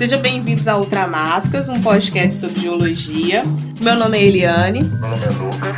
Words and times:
Sejam 0.00 0.22
bem-vindos 0.22 0.66
a 0.66 0.78
Ultramáficas, 0.78 1.68
um 1.68 1.82
podcast 1.82 2.40
sobre 2.40 2.62
geologia. 2.62 3.42
Meu 3.82 3.96
nome 3.96 4.16
é 4.16 4.24
Eliane. 4.24 4.80
Meu 4.82 4.98
nome 4.98 5.24
é 5.24 5.28
Lucas. 5.28 5.76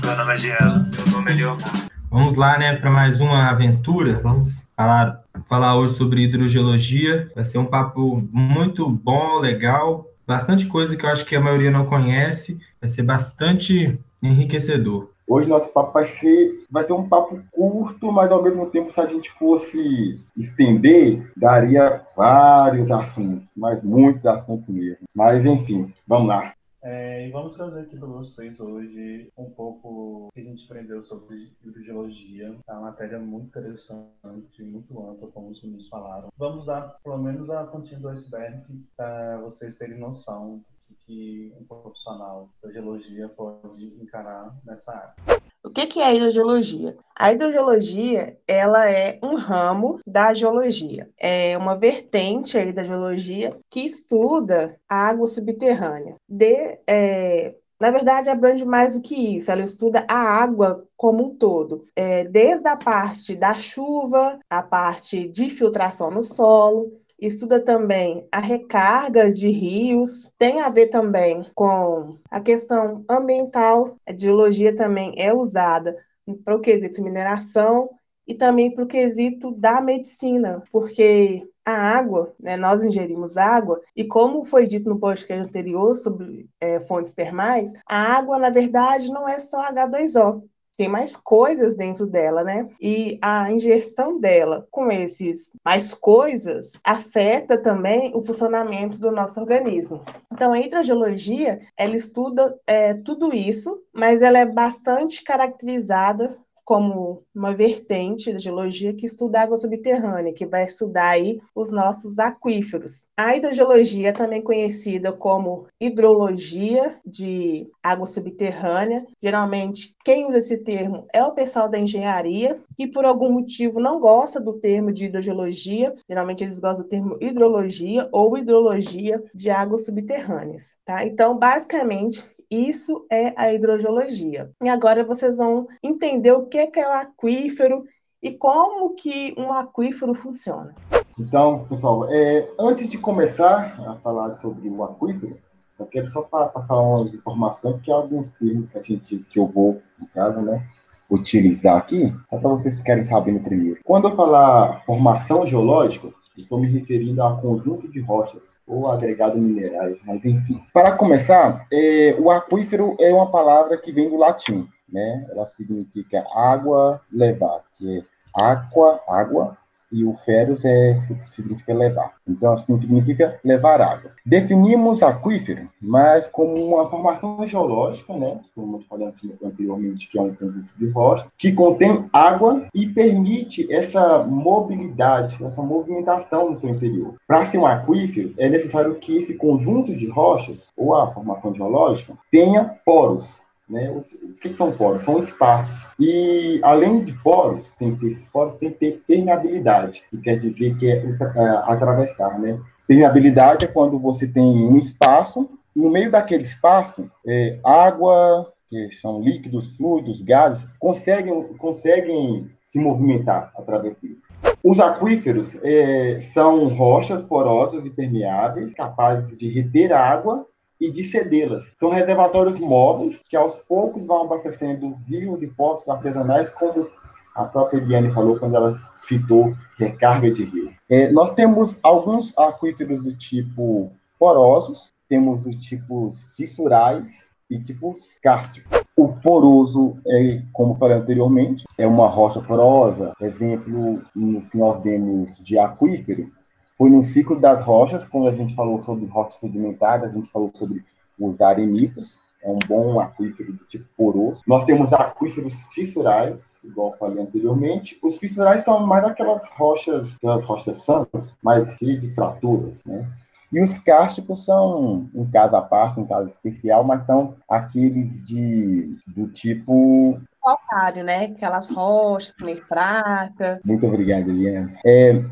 Meu 0.00 0.16
nome 0.16 0.32
é 0.32 0.38
Giela. 0.38 0.88
Meu 0.96 1.12
nome 1.12 1.32
é 1.32 1.34
Leonardo. 1.34 1.90
Vamos 2.08 2.36
lá, 2.36 2.56
né, 2.56 2.76
para 2.76 2.88
mais 2.88 3.20
uma 3.20 3.50
aventura. 3.50 4.20
Vamos 4.22 4.62
falar, 4.76 5.24
falar 5.48 5.76
hoje 5.76 5.96
sobre 5.96 6.22
hidrogeologia. 6.22 7.28
Vai 7.34 7.44
ser 7.44 7.58
um 7.58 7.64
papo 7.64 8.24
muito 8.30 8.88
bom, 8.88 9.40
legal, 9.40 10.06
bastante 10.24 10.66
coisa 10.66 10.94
que 10.94 11.04
eu 11.04 11.10
acho 11.10 11.24
que 11.24 11.34
a 11.34 11.40
maioria 11.40 11.72
não 11.72 11.84
conhece. 11.84 12.60
Vai 12.80 12.88
ser 12.88 13.02
bastante 13.02 13.98
enriquecedor. 14.22 15.10
Hoje 15.26 15.48
nosso 15.48 15.72
papo 15.72 15.92
vai 15.92 16.04
ser, 16.04 16.64
vai 16.70 16.84
ser 16.84 16.92
um 16.92 17.08
papo 17.08 17.42
curto, 17.50 18.12
mas 18.12 18.30
ao 18.30 18.42
mesmo 18.42 18.70
tempo, 18.70 18.90
se 18.90 19.00
a 19.00 19.06
gente 19.06 19.30
fosse 19.30 20.18
estender, 20.36 21.32
daria 21.36 22.06
vários 22.16 22.90
assuntos, 22.90 23.54
mas 23.56 23.82
muitos 23.82 24.26
assuntos 24.26 24.68
mesmo. 24.68 25.06
Mas 25.14 25.44
enfim, 25.44 25.92
vamos 26.06 26.28
lá. 26.28 26.54
É, 26.86 27.26
e 27.26 27.30
vamos 27.30 27.54
trazer 27.54 27.80
aqui 27.80 27.96
para 27.96 28.06
vocês 28.06 28.60
hoje 28.60 29.32
um 29.38 29.48
pouco 29.48 30.28
que 30.34 30.40
a 30.42 30.44
gente 30.44 30.66
aprendeu 30.66 31.02
sobre 31.02 31.50
hidrogeologia. 31.64 32.54
É 32.68 32.72
uma 32.74 32.82
matéria 32.82 33.18
muito 33.18 33.46
interessante, 33.46 34.62
muito 34.62 35.08
ampla, 35.08 35.28
como 35.28 35.48
os 35.48 35.62
meninos 35.62 35.88
falaram. 35.88 36.28
Vamos 36.36 36.66
dar 36.66 36.98
pelo 37.02 37.16
menos 37.16 37.48
a 37.48 37.64
pontinha 37.64 37.98
do 37.98 38.10
iceberg 38.10 38.62
para 38.94 39.38
vocês 39.38 39.76
terem 39.76 39.98
noção 39.98 40.62
que 41.06 41.52
um 41.58 41.64
profissional 41.64 42.50
da 42.62 42.70
geologia 42.70 43.28
pode 43.28 43.84
encarar 44.00 44.54
nessa 44.64 44.92
área. 44.92 45.42
O 45.62 45.70
que 45.70 45.98
é 45.98 46.04
a 46.04 46.14
hidrogeologia? 46.14 46.96
A 47.18 47.32
hidrogeologia 47.32 48.38
ela 48.46 48.88
é 48.90 49.18
um 49.22 49.34
ramo 49.36 49.98
da 50.06 50.34
geologia, 50.34 51.08
é 51.18 51.56
uma 51.56 51.74
vertente 51.74 52.58
aí 52.58 52.72
da 52.72 52.84
geologia 52.84 53.58
que 53.70 53.80
estuda 53.80 54.78
a 54.88 55.08
água 55.08 55.26
subterrânea. 55.26 56.16
De, 56.28 56.78
é, 56.86 57.54
na 57.80 57.90
verdade, 57.90 58.30
abrange 58.30 58.64
mais 58.64 58.94
do 58.94 59.02
que 59.02 59.36
isso, 59.36 59.50
ela 59.50 59.62
estuda 59.62 60.06
a 60.08 60.16
água 60.16 60.86
como 60.96 61.24
um 61.24 61.36
todo, 61.36 61.82
é, 61.96 62.24
desde 62.24 62.68
a 62.68 62.76
parte 62.76 63.34
da 63.34 63.54
chuva, 63.54 64.38
a 64.48 64.62
parte 64.62 65.28
de 65.28 65.48
filtração 65.48 66.10
no 66.10 66.22
solo, 66.22 66.96
estuda 67.26 67.60
também 67.60 68.26
a 68.30 68.40
recarga 68.40 69.30
de 69.30 69.48
rios, 69.48 70.30
tem 70.38 70.60
a 70.60 70.68
ver 70.68 70.88
também 70.88 71.44
com 71.54 72.18
a 72.30 72.40
questão 72.40 73.04
ambiental, 73.08 73.96
a 74.06 74.16
geologia 74.16 74.74
também 74.74 75.14
é 75.16 75.32
usada 75.32 75.96
para 76.44 76.56
o 76.56 76.60
quesito 76.60 77.02
mineração 77.02 77.90
e 78.26 78.34
também 78.34 78.72
para 78.72 78.84
o 78.84 78.86
quesito 78.86 79.50
da 79.52 79.80
medicina, 79.80 80.62
porque 80.72 81.46
a 81.64 81.72
água, 81.72 82.34
né, 82.38 82.56
nós 82.56 82.84
ingerimos 82.84 83.36
água, 83.36 83.80
e 83.96 84.04
como 84.04 84.44
foi 84.44 84.64
dito 84.64 84.88
no 84.88 84.98
podcast 84.98 85.46
anterior 85.46 85.94
sobre 85.94 86.48
é, 86.60 86.78
fontes 86.80 87.14
termais, 87.14 87.72
a 87.86 87.96
água, 87.96 88.38
na 88.38 88.50
verdade, 88.50 89.10
não 89.10 89.26
é 89.26 89.40
só 89.40 89.70
H2O, 89.72 90.42
tem 90.76 90.88
mais 90.88 91.16
coisas 91.16 91.76
dentro 91.76 92.06
dela, 92.06 92.42
né? 92.42 92.68
E 92.80 93.18
a 93.22 93.50
ingestão 93.50 94.18
dela 94.18 94.66
com 94.70 94.90
esses 94.90 95.50
mais 95.64 95.92
coisas 95.92 96.78
afeta 96.84 97.56
também 97.56 98.12
o 98.14 98.22
funcionamento 98.22 98.98
do 98.98 99.10
nosso 99.10 99.40
organismo. 99.40 100.02
Então, 100.32 100.52
a 100.52 100.60
hidrogeologia, 100.60 101.60
ela 101.76 101.96
estuda 101.96 102.58
é, 102.66 102.94
tudo 102.94 103.34
isso, 103.34 103.82
mas 103.92 104.22
ela 104.22 104.38
é 104.38 104.46
bastante 104.46 105.22
caracterizada 105.22 106.36
como 106.64 107.22
uma 107.34 107.54
vertente 107.54 108.32
da 108.32 108.38
geologia 108.38 108.94
que 108.94 109.06
estuda 109.06 109.40
água 109.40 109.56
subterrânea, 109.56 110.32
que 110.32 110.46
vai 110.46 110.64
estudar 110.64 111.10
aí 111.10 111.38
os 111.54 111.70
nossos 111.70 112.18
aquíferos. 112.18 113.06
A 113.16 113.36
hidrogeologia 113.36 114.08
é 114.08 114.12
também 114.12 114.42
conhecida 114.42 115.12
como 115.12 115.66
hidrologia 115.80 116.96
de 117.04 117.68
água 117.82 118.06
subterrânea. 118.06 119.04
Geralmente, 119.22 119.94
quem 120.04 120.26
usa 120.26 120.38
esse 120.38 120.58
termo 120.58 121.06
é 121.12 121.22
o 121.22 121.32
pessoal 121.32 121.68
da 121.68 121.78
engenharia, 121.78 122.60
que 122.76 122.86
por 122.86 123.04
algum 123.04 123.30
motivo 123.30 123.80
não 123.80 124.00
gosta 124.00 124.40
do 124.40 124.54
termo 124.54 124.92
de 124.92 125.06
hidrogeologia. 125.06 125.94
Geralmente 126.08 126.44
eles 126.44 126.58
gostam 126.58 126.84
do 126.84 126.88
termo 126.88 127.18
hidrologia 127.20 128.08
ou 128.10 128.36
hidrologia 128.38 129.22
de 129.34 129.50
águas 129.50 129.84
subterrâneas, 129.84 130.76
tá? 130.84 131.04
Então, 131.04 131.38
basicamente, 131.38 132.24
isso 132.54 133.06
é 133.10 133.32
a 133.36 133.52
hidrogeologia. 133.52 134.50
E 134.62 134.68
agora 134.68 135.04
vocês 135.04 135.38
vão 135.38 135.66
entender 135.82 136.32
o 136.32 136.46
que 136.46 136.58
é 136.58 136.88
o 136.88 136.92
aquífero 136.92 137.84
e 138.22 138.32
como 138.32 138.94
que 138.94 139.34
um 139.36 139.52
aquífero 139.52 140.14
funciona. 140.14 140.74
Então, 141.18 141.66
pessoal, 141.68 142.08
é, 142.10 142.48
antes 142.58 142.88
de 142.88 142.98
começar 142.98 143.78
a 143.86 143.96
falar 143.96 144.32
sobre 144.32 144.68
o 144.68 144.82
aquífero, 144.82 145.38
só 145.74 145.84
quero 145.84 146.06
só 146.06 146.22
passar 146.22 146.80
umas 146.80 147.14
informações 147.14 147.80
que 147.80 147.90
há 147.90 147.94
alguns 147.96 148.30
termos 148.30 148.70
que 148.70 148.78
a 148.78 148.82
gente 148.82 149.18
que 149.28 149.38
eu 149.38 149.46
vou, 149.46 149.82
no 149.98 150.06
caso, 150.08 150.40
né, 150.40 150.66
utilizar 151.10 151.76
aqui, 151.76 152.14
só 152.28 152.38
para 152.38 152.50
vocês 152.50 152.78
ficarem 152.78 153.04
sabendo 153.04 153.40
primeiro. 153.40 153.80
Quando 153.84 154.08
eu 154.08 154.16
falar 154.16 154.76
formação 154.78 155.46
geológica, 155.46 156.08
Estou 156.36 156.58
me 156.58 156.66
referindo 156.66 157.22
a 157.22 157.40
conjunto 157.40 157.88
de 157.88 158.00
rochas 158.00 158.58
ou 158.66 158.90
agregado 158.90 159.38
minerais, 159.38 159.96
mas 160.04 160.24
enfim. 160.24 160.60
Para 160.72 160.92
começar, 160.92 161.66
é, 161.72 162.16
o 162.18 162.30
aquífero 162.30 162.96
é 162.98 163.12
uma 163.12 163.30
palavra 163.30 163.78
que 163.78 163.92
vem 163.92 164.08
do 164.08 164.16
latim, 164.16 164.68
né? 164.88 165.26
Ela 165.30 165.46
significa 165.46 166.24
água 166.34 167.00
levar, 167.12 167.62
que 167.76 167.98
é 167.98 168.02
aqua, 168.34 169.00
água, 169.08 169.56
e 169.94 170.04
o 170.04 170.12
feros 170.12 170.64
é, 170.64 170.96
significa 170.96 171.72
levar. 171.72 172.14
Então, 172.26 172.52
assim, 172.52 172.76
significa 172.80 173.38
levar 173.44 173.80
água. 173.80 174.10
Definimos 174.26 175.04
aquífero, 175.04 175.68
mas 175.80 176.26
como 176.26 176.52
uma 176.52 176.86
formação 176.86 177.46
geológica, 177.46 178.12
né, 178.14 178.40
como 178.56 178.78
eu 178.78 178.80
falei 178.82 179.12
anteriormente, 179.42 180.08
que 180.08 180.18
é 180.18 180.22
um 180.22 180.34
conjunto 180.34 180.72
de 180.76 180.90
rochas, 180.90 181.28
que 181.38 181.52
contém 181.52 182.06
água 182.12 182.66
e 182.74 182.88
permite 182.88 183.72
essa 183.72 184.24
mobilidade, 184.24 185.42
essa 185.44 185.62
movimentação 185.62 186.50
no 186.50 186.56
seu 186.56 186.70
interior. 186.70 187.14
Para 187.26 187.46
ser 187.46 187.58
um 187.58 187.66
aquífero, 187.66 188.34
é 188.36 188.48
necessário 188.48 188.96
que 188.96 189.18
esse 189.18 189.34
conjunto 189.34 189.96
de 189.96 190.08
rochas, 190.08 190.72
ou 190.76 190.96
a 190.96 191.10
formação 191.12 191.54
geológica, 191.54 192.14
tenha 192.32 192.64
poros, 192.84 193.42
né? 193.68 193.90
o 193.90 194.34
que 194.34 194.54
são 194.54 194.72
poros? 194.72 195.02
São 195.02 195.18
espaços. 195.20 195.90
E, 195.98 196.60
além 196.62 197.04
de 197.04 197.12
poros, 197.12 197.72
tem 197.72 197.94
que 197.94 198.08
ter, 198.08 198.18
poros 198.32 198.54
tem 198.54 198.70
que 198.70 198.78
ter 198.78 199.02
permeabilidade, 199.06 200.04
que 200.10 200.18
quer 200.18 200.38
dizer 200.38 200.76
que 200.76 200.90
é, 200.90 200.96
é 200.96 201.48
atravessar. 201.64 202.38
Né? 202.38 202.58
Permeabilidade 202.86 203.64
é 203.64 203.68
quando 203.68 203.98
você 203.98 204.26
tem 204.26 204.42
um 204.42 204.76
espaço, 204.76 205.48
no 205.74 205.90
meio 205.90 206.10
daquele 206.10 206.44
espaço, 206.44 207.10
é, 207.26 207.58
água, 207.64 208.52
que 208.68 208.90
são 208.90 209.20
líquidos, 209.20 209.76
fluidos, 209.76 210.22
gases, 210.22 210.66
conseguem, 210.78 211.42
conseguem 211.54 212.50
se 212.64 212.78
movimentar 212.78 213.52
através 213.56 213.96
deles. 213.96 214.18
Os 214.62 214.80
aquíferos 214.80 215.58
é, 215.62 216.18
são 216.20 216.68
rochas 216.68 217.22
porosas 217.22 217.84
e 217.84 217.90
permeáveis, 217.90 218.74
capazes 218.74 219.36
de 219.36 219.48
reter 219.48 219.92
água 219.92 220.46
e 220.84 220.90
de 220.90 221.02
cedê-las. 221.02 221.72
São 221.78 221.90
reservatórios 221.90 222.60
móveis 222.60 223.22
que 223.28 223.36
aos 223.36 223.56
poucos 223.56 224.06
vão 224.06 224.22
abastecendo 224.22 224.96
rios 225.06 225.42
e 225.42 225.46
poços 225.46 225.88
artesanais, 225.88 226.50
como 226.50 226.88
a 227.34 227.44
própria 227.44 227.78
Eliane 227.78 228.12
falou 228.12 228.38
quando 228.38 228.54
ela 228.54 228.72
citou 228.94 229.54
recarga 229.76 230.30
de 230.30 230.44
rio. 230.44 230.70
É, 230.88 231.10
nós 231.10 231.34
temos 231.34 231.78
alguns 231.82 232.36
aquíferos 232.38 233.02
do 233.02 233.16
tipo 233.16 233.90
porosos, 234.18 234.92
temos 235.08 235.42
do 235.42 235.50
tipo 235.50 236.08
fissurais 236.36 237.30
e 237.50 237.58
tipos 237.58 238.18
cársticos. 238.22 238.80
O 238.96 239.08
poroso, 239.08 239.96
é, 240.06 240.42
como 240.52 240.76
falei 240.76 240.98
anteriormente, 240.98 241.64
é 241.76 241.86
uma 241.86 242.06
rocha 242.06 242.40
porosa. 242.40 243.12
Exemplo 243.20 244.02
que 244.50 244.56
nós 244.56 244.80
demos 244.80 245.38
de 245.38 245.58
aquífero 245.58 246.30
foi 246.76 246.90
no 246.90 247.02
ciclo 247.02 247.38
das 247.38 247.64
rochas, 247.64 248.06
quando 248.06 248.28
a 248.28 248.32
gente 248.32 248.54
falou 248.54 248.80
sobre 248.82 249.06
rochas 249.06 249.40
sedimentares, 249.40 250.04
a 250.04 250.08
gente 250.10 250.30
falou 250.30 250.50
sobre 250.52 250.84
os 251.18 251.40
arenitos, 251.40 252.20
é 252.42 252.50
um 252.50 252.58
bom 252.66 253.00
aquífero 253.00 253.52
do 253.54 253.64
tipo 253.64 253.86
poroso. 253.96 254.42
Nós 254.46 254.64
temos 254.64 254.92
aquíferos 254.92 255.64
fissurais, 255.72 256.62
igual 256.62 256.92
eu 256.92 256.98
falei 256.98 257.22
anteriormente. 257.22 257.98
Os 258.02 258.18
fissurais 258.18 258.64
são 258.64 258.86
mais 258.86 259.04
aquelas 259.04 259.48
rochas, 259.50 260.16
aquelas 260.16 260.44
rochas 260.44 260.76
santas, 260.82 261.32
mais 261.42 261.76
cheias 261.78 262.00
de 262.00 262.14
fraturas, 262.14 262.84
né? 262.84 263.08
E 263.50 263.62
os 263.62 263.78
cársticos 263.78 264.44
são 264.44 265.08
um 265.14 265.30
caso 265.30 265.56
à 265.56 265.62
parte, 265.62 266.00
um 266.00 266.06
caso 266.06 266.26
especial, 266.26 266.84
mas 266.84 267.04
são 267.04 267.36
aqueles 267.48 268.22
de 268.22 268.96
do 269.06 269.28
tipo 269.28 270.20
calcário, 270.44 271.02
né? 271.02 271.26
Aquelas 271.26 271.70
rochas 271.70 272.34
meio 272.42 272.58
fracas. 272.58 273.60
Muito 273.64 273.86
obrigado, 273.86 274.28
Eliane. 274.28 274.74
É, 274.84 275.24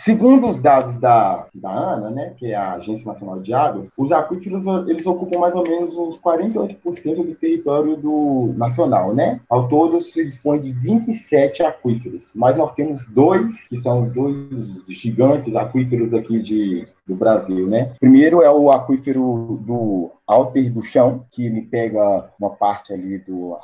Segundo 0.00 0.46
os 0.46 0.60
dados 0.60 0.96
da, 0.96 1.48
da 1.52 1.70
ANA, 1.70 2.10
né, 2.10 2.32
que 2.36 2.52
é 2.52 2.54
a 2.54 2.74
Agência 2.74 3.04
Nacional 3.04 3.40
de 3.40 3.52
Águas, 3.52 3.90
os 3.96 4.12
aquíferos 4.12 4.64
eles 4.88 5.04
ocupam 5.06 5.40
mais 5.40 5.56
ou 5.56 5.64
menos 5.64 5.96
uns 5.96 6.16
48% 6.20 7.16
do 7.16 7.34
território 7.34 7.96
do 7.96 8.54
nacional, 8.56 9.12
né? 9.12 9.40
Ao 9.50 9.66
todo 9.66 10.00
se 10.00 10.24
dispõe 10.24 10.60
de 10.60 10.72
27 10.72 11.64
aquíferos, 11.64 12.32
mas 12.36 12.56
nós 12.56 12.72
temos 12.74 13.08
dois 13.08 13.66
que 13.66 13.76
são 13.76 14.04
os 14.04 14.12
dois 14.12 14.84
gigantes 14.86 15.56
aquíferos 15.56 16.14
aqui 16.14 16.40
de 16.40 16.86
do 17.08 17.16
Brasil, 17.16 17.66
né? 17.66 17.94
Primeiro 17.98 18.42
é 18.42 18.50
o 18.50 18.70
aquífero 18.70 19.58
do 19.62 20.10
Alter 20.26 20.70
do 20.70 20.82
Chão, 20.82 21.24
que 21.30 21.46
ele 21.46 21.62
pega 21.62 22.30
uma 22.38 22.50
parte 22.50 22.92
ali 22.92 23.18
do 23.18 23.56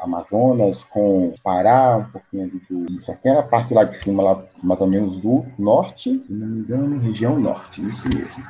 Amazonas 0.00 0.84
com 0.84 1.34
Pará, 1.42 1.96
um 1.98 2.10
pouquinho 2.10 2.44
ali 2.44 2.62
do. 2.68 2.92
Isso 2.92 3.10
aqui 3.12 3.28
é 3.28 3.38
a 3.38 3.42
parte 3.42 3.74
lá 3.74 3.84
de 3.84 3.96
cima, 3.96 4.22
lá 4.22 4.42
mais 4.62 4.80
ou 4.80 4.86
menos 4.86 5.18
do 5.18 5.44
norte, 5.58 6.22
se 6.26 6.32
não 6.32 6.46
me 6.46 6.60
engano, 6.60 6.98
região 6.98 7.38
norte, 7.38 7.84
isso 7.84 8.08
mesmo. 8.08 8.44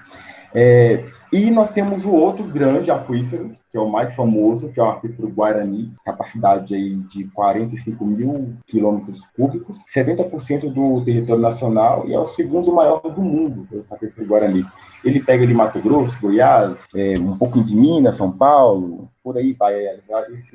É, 0.55 1.05
e 1.33 1.51
nós 1.51 1.71
temos 1.71 2.05
o 2.05 2.11
outro 2.11 2.45
grande 2.45 2.91
aquífero, 2.91 3.53
que 3.71 3.77
é 3.77 3.81
o 3.81 3.89
mais 3.89 4.15
famoso, 4.17 4.73
que 4.73 4.81
é 4.81 4.83
o 4.83 4.91
aquífero 4.91 5.29
Guarani, 5.29 5.93
capacidade 6.05 6.75
aí 6.75 6.97
de 6.97 7.25
45 7.29 8.05
mil 8.05 8.55
quilômetros 8.67 9.29
cúbicos, 9.37 9.85
70% 9.95 10.73
do 10.73 11.05
território 11.05 11.41
nacional 11.41 12.05
e 12.09 12.15
é 12.15 12.19
o 12.19 12.27
segundo 12.27 12.73
maior 12.73 13.01
do 13.01 13.23
mundo, 13.23 13.69
o 13.73 13.95
aquífero 13.95 14.27
Guarani. 14.27 14.67
Ele 15.05 15.21
pega 15.21 15.47
de 15.47 15.55
Mato 15.55 15.81
Grosso, 15.81 16.21
Goiás, 16.21 16.87
é, 16.95 17.15
um 17.19 17.39
pouquinho 17.39 17.65
de 17.65 17.77
Minas, 17.77 18.17
São 18.17 18.33
Paulo, 18.33 19.09
por 19.23 19.37
aí 19.37 19.53
vai. 19.53 19.75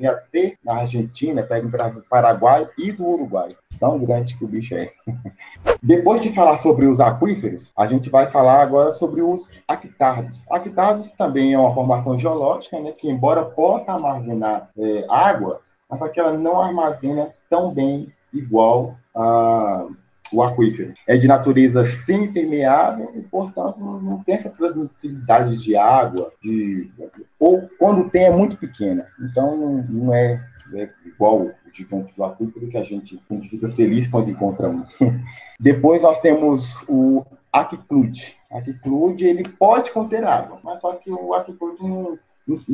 Até 0.06 0.56
na 0.64 0.80
Argentina, 0.80 1.42
pega 1.42 1.66
um 1.66 1.92
do 1.92 2.02
Paraguai 2.02 2.68
e 2.78 2.92
do 2.92 3.06
Uruguai. 3.06 3.56
Tão 3.78 3.98
grande 3.98 4.36
que 4.36 4.44
o 4.44 4.48
bicho 4.48 4.74
é. 4.74 4.92
Depois 5.82 6.22
de 6.22 6.32
falar 6.32 6.56
sobre 6.56 6.86
os 6.86 7.00
aquíferos, 7.00 7.72
a 7.76 7.86
gente 7.86 8.10
vai 8.10 8.26
falar 8.28 8.60
agora 8.60 8.90
sobre 8.92 9.22
os 9.22 9.50
aquítardos. 9.66 10.42
Aquítardos 10.66 11.10
também 11.12 11.54
é 11.54 11.58
uma 11.58 11.72
formação 11.72 12.18
geológica, 12.18 12.80
né, 12.80 12.92
que 12.92 13.08
embora 13.08 13.44
possa 13.44 13.92
armazenar 13.92 14.68
é, 14.76 15.06
água, 15.08 15.60
mas 15.88 15.98
só 16.00 16.08
que 16.08 16.18
ela 16.18 16.36
não 16.36 16.60
armazena 16.60 17.30
tão 17.48 17.72
bem 17.72 18.12
igual 18.32 18.96
a 19.14 19.86
o 20.32 20.42
aquífero. 20.42 20.92
É 21.06 21.16
de 21.16 21.28
natureza 21.28 21.86
semi-permeável 21.86 23.12
e, 23.14 23.20
portanto, 23.20 23.78
não 23.78 24.22
tem 24.24 24.34
essa 24.34 24.50
transmissibilidade 24.50 25.56
de 25.56 25.76
água, 25.76 26.32
de... 26.42 26.90
ou 27.38 27.68
quando 27.78 28.10
tem 28.10 28.24
é 28.24 28.30
muito 28.30 28.56
pequena. 28.56 29.06
Então, 29.20 29.56
não, 29.56 29.82
não 29.84 30.14
é, 30.14 30.44
é, 30.74 30.88
igual 31.04 31.42
o 31.42 31.52
gigante 31.72 32.12
do 32.16 32.24
aquífero 32.24 32.68
que 32.68 32.76
a 32.76 32.82
gente, 32.82 33.22
a 33.30 33.34
gente 33.34 33.50
fica 33.50 33.68
feliz 33.68 34.08
quando 34.08 34.28
encontra 34.28 34.68
um. 34.68 34.84
Depois 35.60 36.02
nós 36.02 36.20
temos 36.20 36.82
o 36.88 37.24
aquiclude. 37.60 38.36
Aquiclude, 38.50 39.26
ele 39.26 39.48
pode 39.48 39.90
conter 39.90 40.24
água, 40.24 40.58
mas 40.62 40.80
só 40.80 40.92
que 40.94 41.10
o 41.10 41.34
aquiclude 41.34 42.20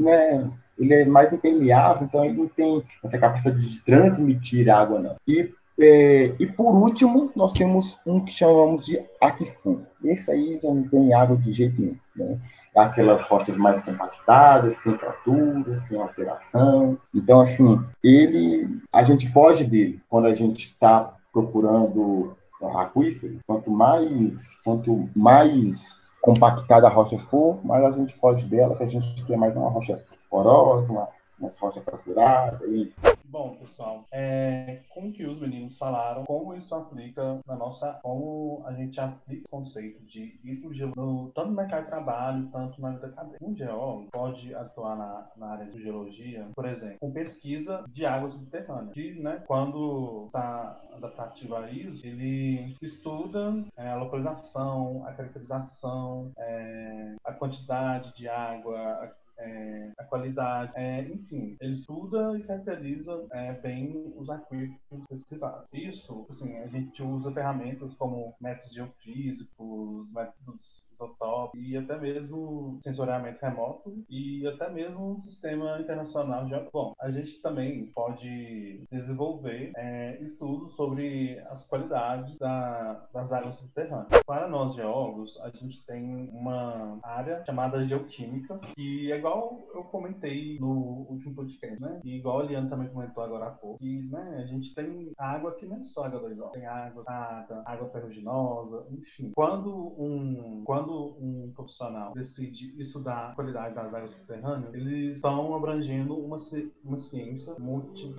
é 0.08 0.44
ele 0.78 0.94
é 0.94 1.04
mais 1.04 1.32
impermeável, 1.32 2.06
então 2.06 2.24
ele 2.24 2.36
não 2.36 2.48
tem 2.48 2.82
essa 3.04 3.18
capacidade 3.18 3.60
de 3.60 3.80
transmitir 3.80 4.68
água, 4.68 4.98
não. 4.98 5.16
E 5.26 5.52
é, 5.78 6.34
e 6.38 6.46
por 6.46 6.74
último, 6.74 7.32
nós 7.34 7.52
temos 7.52 7.98
um 8.06 8.20
que 8.20 8.30
chamamos 8.30 8.84
de 8.84 9.00
Akifu. 9.20 9.82
Esse 10.04 10.30
aí 10.30 10.60
já 10.62 10.68
não 10.68 10.86
tem 10.86 11.12
água 11.14 11.36
de 11.36 11.52
jeito 11.52 11.80
nenhum. 11.80 11.96
Né? 12.14 12.38
É 12.76 12.80
aquelas 12.80 13.22
rochas 13.22 13.56
mais 13.56 13.80
compactadas, 13.80 14.76
sem 14.76 14.96
fratura, 14.96 15.82
sem 15.88 15.98
alteração. 15.98 16.98
Então, 17.14 17.40
assim, 17.40 17.80
ele, 18.02 18.80
a 18.92 19.02
gente 19.02 19.28
foge 19.30 19.64
dele 19.64 20.00
quando 20.08 20.26
a 20.26 20.34
gente 20.34 20.64
está 20.64 21.14
procurando 21.32 22.36
aquífero. 22.66 23.38
Quanto 23.46 23.70
mais, 23.70 24.60
quanto 24.64 25.08
mais 25.14 26.04
compactada 26.20 26.86
a 26.86 26.90
rocha 26.90 27.18
for, 27.18 27.64
mais 27.64 27.84
a 27.84 27.90
gente 27.92 28.14
foge 28.14 28.46
dela, 28.46 28.76
que 28.76 28.82
a 28.82 28.86
gente 28.86 29.24
quer 29.24 29.36
mais 29.36 29.56
uma 29.56 29.68
rocha 29.68 30.02
porosa, 30.30 30.92
uma, 30.92 31.08
uma 31.38 31.48
rocha 31.60 31.80
fraturada, 31.80 32.66
e 32.66 32.92
Bom, 33.32 33.56
pessoal, 33.56 34.04
é, 34.12 34.80
como 34.90 35.10
que 35.10 35.24
os 35.24 35.40
meninos 35.40 35.78
falaram, 35.78 36.26
como 36.26 36.54
isso 36.54 36.74
aplica 36.74 37.40
na 37.46 37.56
nossa, 37.56 37.98
como 38.02 38.62
a 38.66 38.74
gente 38.74 39.00
aplica 39.00 39.46
o 39.46 39.48
conceito 39.48 40.04
de 40.04 40.38
hidrogeologia, 40.44 41.32
tanto 41.34 41.48
no 41.48 41.56
mercado 41.56 41.84
de 41.84 41.88
trabalho, 41.88 42.50
tanto 42.52 42.78
na 42.78 42.90
vida 42.90 43.06
acadêmica. 43.06 43.42
Um 43.42 43.56
geólogo 43.56 44.10
pode 44.12 44.54
atuar 44.54 44.98
na, 44.98 45.30
na 45.34 45.46
área 45.46 45.64
de 45.64 45.82
geologia, 45.82 46.46
por 46.54 46.66
exemplo, 46.66 46.98
com 47.00 47.10
pesquisa 47.10 47.82
de 47.88 48.04
águas 48.04 48.34
subterrâneas, 48.34 48.92
que, 48.92 49.14
né, 49.14 49.42
quando 49.46 50.26
está 50.26 50.78
adaptativo 50.92 51.56
a 51.56 51.70
isso, 51.70 52.06
ele 52.06 52.76
estuda 52.82 53.64
é, 53.78 53.92
a 53.92 53.96
localização, 53.96 55.06
a 55.06 55.12
caracterização, 55.12 56.30
é, 56.36 57.14
a 57.24 57.32
quantidade 57.32 58.14
de 58.14 58.28
água, 58.28 58.76
a 58.78 59.21
é, 59.38 59.92
a 59.98 60.04
qualidade, 60.04 60.72
é, 60.74 61.02
enfim, 61.02 61.56
ele 61.60 61.74
estuda 61.74 62.38
e 62.38 62.42
caracteriza 62.42 63.26
é, 63.32 63.52
bem 63.54 64.12
os 64.16 64.28
aquíferos 64.28 64.78
pesquisados. 65.08 65.68
Isso, 65.72 66.26
assim, 66.30 66.56
a 66.58 66.66
gente 66.68 67.02
usa 67.02 67.32
ferramentas 67.32 67.94
como 67.94 68.34
métodos 68.40 68.72
geofísicos, 68.72 70.12
métodos 70.12 70.81
top 71.18 71.58
e 71.58 71.76
até 71.76 71.98
mesmo 71.98 72.78
sensoriamento 72.82 73.38
remoto 73.40 74.04
e 74.08 74.46
até 74.46 74.70
mesmo 74.70 75.12
um 75.12 75.22
sistema 75.22 75.80
internacional 75.80 76.46
de 76.46 76.52
bom 76.72 76.94
a 77.00 77.10
gente 77.10 77.40
também 77.40 77.86
pode 77.86 78.84
desenvolver 78.90 79.72
é, 79.76 80.20
estudos 80.22 80.74
sobre 80.74 81.38
as 81.50 81.66
qualidades 81.66 82.38
da, 82.38 83.06
das 83.12 83.32
águas 83.32 83.56
subterrâneas. 83.56 84.22
Para 84.26 84.48
nós 84.48 84.74
geólogos 84.74 85.38
a 85.42 85.50
gente 85.50 85.84
tem 85.86 86.30
uma 86.32 86.98
área 87.02 87.44
chamada 87.44 87.82
geoquímica 87.82 88.58
que 88.74 89.12
é 89.12 89.16
igual 89.16 89.60
eu 89.74 89.84
comentei 89.84 90.58
no 90.58 91.06
último 91.08 91.34
podcast 91.34 91.80
né? 91.80 92.00
E 92.04 92.18
igual 92.18 92.40
a 92.40 92.42
Liana 92.44 92.70
também 92.70 92.88
comentou 92.88 93.22
agora 93.22 93.46
há 93.46 93.50
pouco 93.50 93.82
e 93.82 94.02
né 94.10 94.40
a 94.42 94.46
gente 94.46 94.74
tem 94.74 95.12
água 95.18 95.54
que 95.54 95.66
não 95.66 95.76
é 95.76 95.82
só 95.82 96.04
água 96.04 96.20
do 96.20 96.50
tem 96.50 96.66
água 96.66 97.04
água, 97.06 97.62
água 97.66 97.90
ferruginosa 97.90 98.86
enfim. 98.90 99.32
Quando 99.34 99.94
um 99.98 100.62
quando 100.64 100.91
quando 100.92 101.16
um 101.20 101.52
profissional 101.54 102.12
decide 102.12 102.74
estudar 102.78 103.30
a 103.30 103.34
qualidade 103.34 103.74
das 103.74 103.94
águas 103.94 104.10
subterrâneas, 104.10 104.74
eles 104.74 105.16
estão 105.16 105.54
abrangendo 105.54 106.14
uma, 106.14 106.36
uma 106.84 106.96
ciência 106.96 107.54
multi 107.58 108.14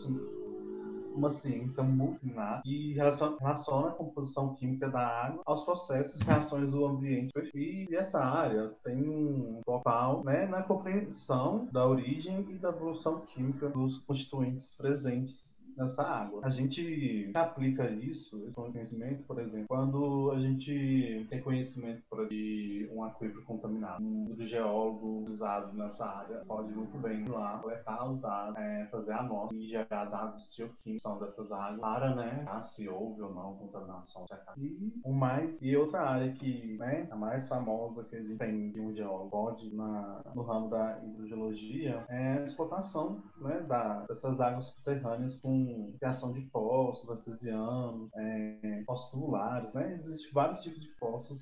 uma 1.15 1.31
ciência 1.31 1.83
multidisciplinar 1.83 2.63
que 2.63 2.93
relaciona, 2.93 3.37
relaciona, 3.39 3.87
a 3.89 3.91
composição 3.91 4.55
química 4.55 4.89
da 4.89 4.99
água 4.99 5.43
aos 5.45 5.61
processos 5.61 6.19
e 6.19 6.23
reações 6.23 6.71
do 6.71 6.85
ambiente. 6.87 7.31
E 7.53 7.87
essa 7.95 8.19
área 8.19 8.71
tem 8.83 9.07
um 9.07 9.61
focal 9.63 10.23
né, 10.23 10.47
na 10.47 10.63
compreensão 10.63 11.67
da 11.71 11.85
origem 11.85 12.43
e 12.49 12.55
da 12.55 12.69
evolução 12.69 13.21
química 13.27 13.69
dos 13.69 13.99
constituintes 13.99 14.75
presentes 14.75 15.52
nessa 15.77 16.03
água. 16.03 16.41
A 16.43 16.49
gente 16.49 17.31
aplica 17.33 17.89
isso, 17.89 18.43
esse 18.47 18.55
conhecimento, 18.55 19.23
por 19.23 19.39
exemplo, 19.39 19.67
quando 19.67 20.31
a 20.31 20.39
gente 20.39 21.25
tem 21.29 21.41
conhecimento 21.41 22.03
de 22.29 22.89
um 22.91 23.03
aquífero 23.03 23.43
contaminado. 23.43 24.03
Um 24.03 24.35
geólogo 24.39 25.25
usado 25.29 25.75
nessa 25.75 26.05
área 26.05 26.43
pode 26.45 26.71
muito 26.71 26.97
bem 26.97 27.21
ir 27.21 27.29
lá, 27.29 27.59
coletar 27.59 28.09
os 28.09 28.19
dados, 28.19 28.57
é, 28.57 28.85
fazer 28.91 29.13
a 29.13 29.23
nota 29.23 29.55
e 29.55 29.67
gerar 29.67 30.05
dados 30.05 30.53
geoquímicos 30.55 31.19
dessas 31.19 31.51
águas 31.51 31.79
para, 31.79 32.15
né, 32.15 32.45
se 32.63 32.87
houve 32.87 33.21
ou 33.21 33.33
não 33.33 33.55
contaminação. 33.55 34.25
E 34.57 34.93
o 35.03 35.13
mais, 35.13 35.61
e 35.61 35.75
outra 35.75 36.01
área 36.01 36.31
que, 36.33 36.77
né, 36.77 37.07
a 37.09 37.15
mais 37.15 37.47
famosa 37.47 38.03
que 38.03 38.15
a 38.15 38.21
gente 38.21 38.37
tem 38.37 38.71
de 38.71 38.79
um 38.79 38.93
geólogo 38.93 39.29
pode 39.29 39.73
na, 39.75 40.21
no 40.33 40.43
ramo 40.43 40.69
da 40.69 40.99
hidrogeologia 41.03 42.05
é 42.09 42.33
a 42.39 42.43
explotação, 42.43 43.21
né, 43.37 43.61
da, 43.61 44.05
dessas 44.07 44.39
águas 44.39 44.65
subterrâneas 44.65 45.35
com 45.35 45.62
criação 45.99 46.33
de 46.33 46.41
poços 46.41 47.09
artesianos, 47.09 48.09
é, 48.15 48.83
poços 48.85 49.09
tubulares, 49.11 49.73
né? 49.73 49.93
Existem 49.95 50.31
vários 50.33 50.61
tipos 50.61 50.81
de 50.81 50.87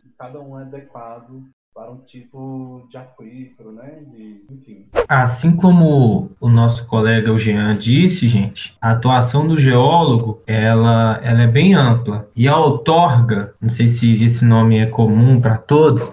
e 0.05 0.09
cada 0.17 0.39
um 0.39 0.59
é 0.59 0.63
adequado 0.63 1.43
para 1.73 1.89
um 1.89 1.97
tipo 1.99 2.85
de 2.89 2.97
aquífero, 2.97 3.71
né? 3.71 4.03
De, 4.07 4.45
enfim. 4.51 4.87
Assim 5.07 5.55
como 5.55 6.31
o 6.39 6.49
nosso 6.49 6.85
colega 6.87 7.31
o 7.31 7.39
Jean 7.39 7.77
disse, 7.77 8.27
gente, 8.27 8.75
a 8.81 8.91
atuação 8.91 9.47
do 9.47 9.57
geólogo 9.57 10.41
ela, 10.45 11.19
ela 11.23 11.41
é 11.41 11.47
bem 11.47 11.73
ampla 11.73 12.29
e 12.35 12.47
a 12.47 12.57
outorga, 12.57 13.55
não 13.59 13.69
sei 13.69 13.87
se 13.87 14.23
esse 14.23 14.43
nome 14.45 14.79
é 14.79 14.85
comum 14.85 15.39
para 15.39 15.57
todos, 15.57 16.11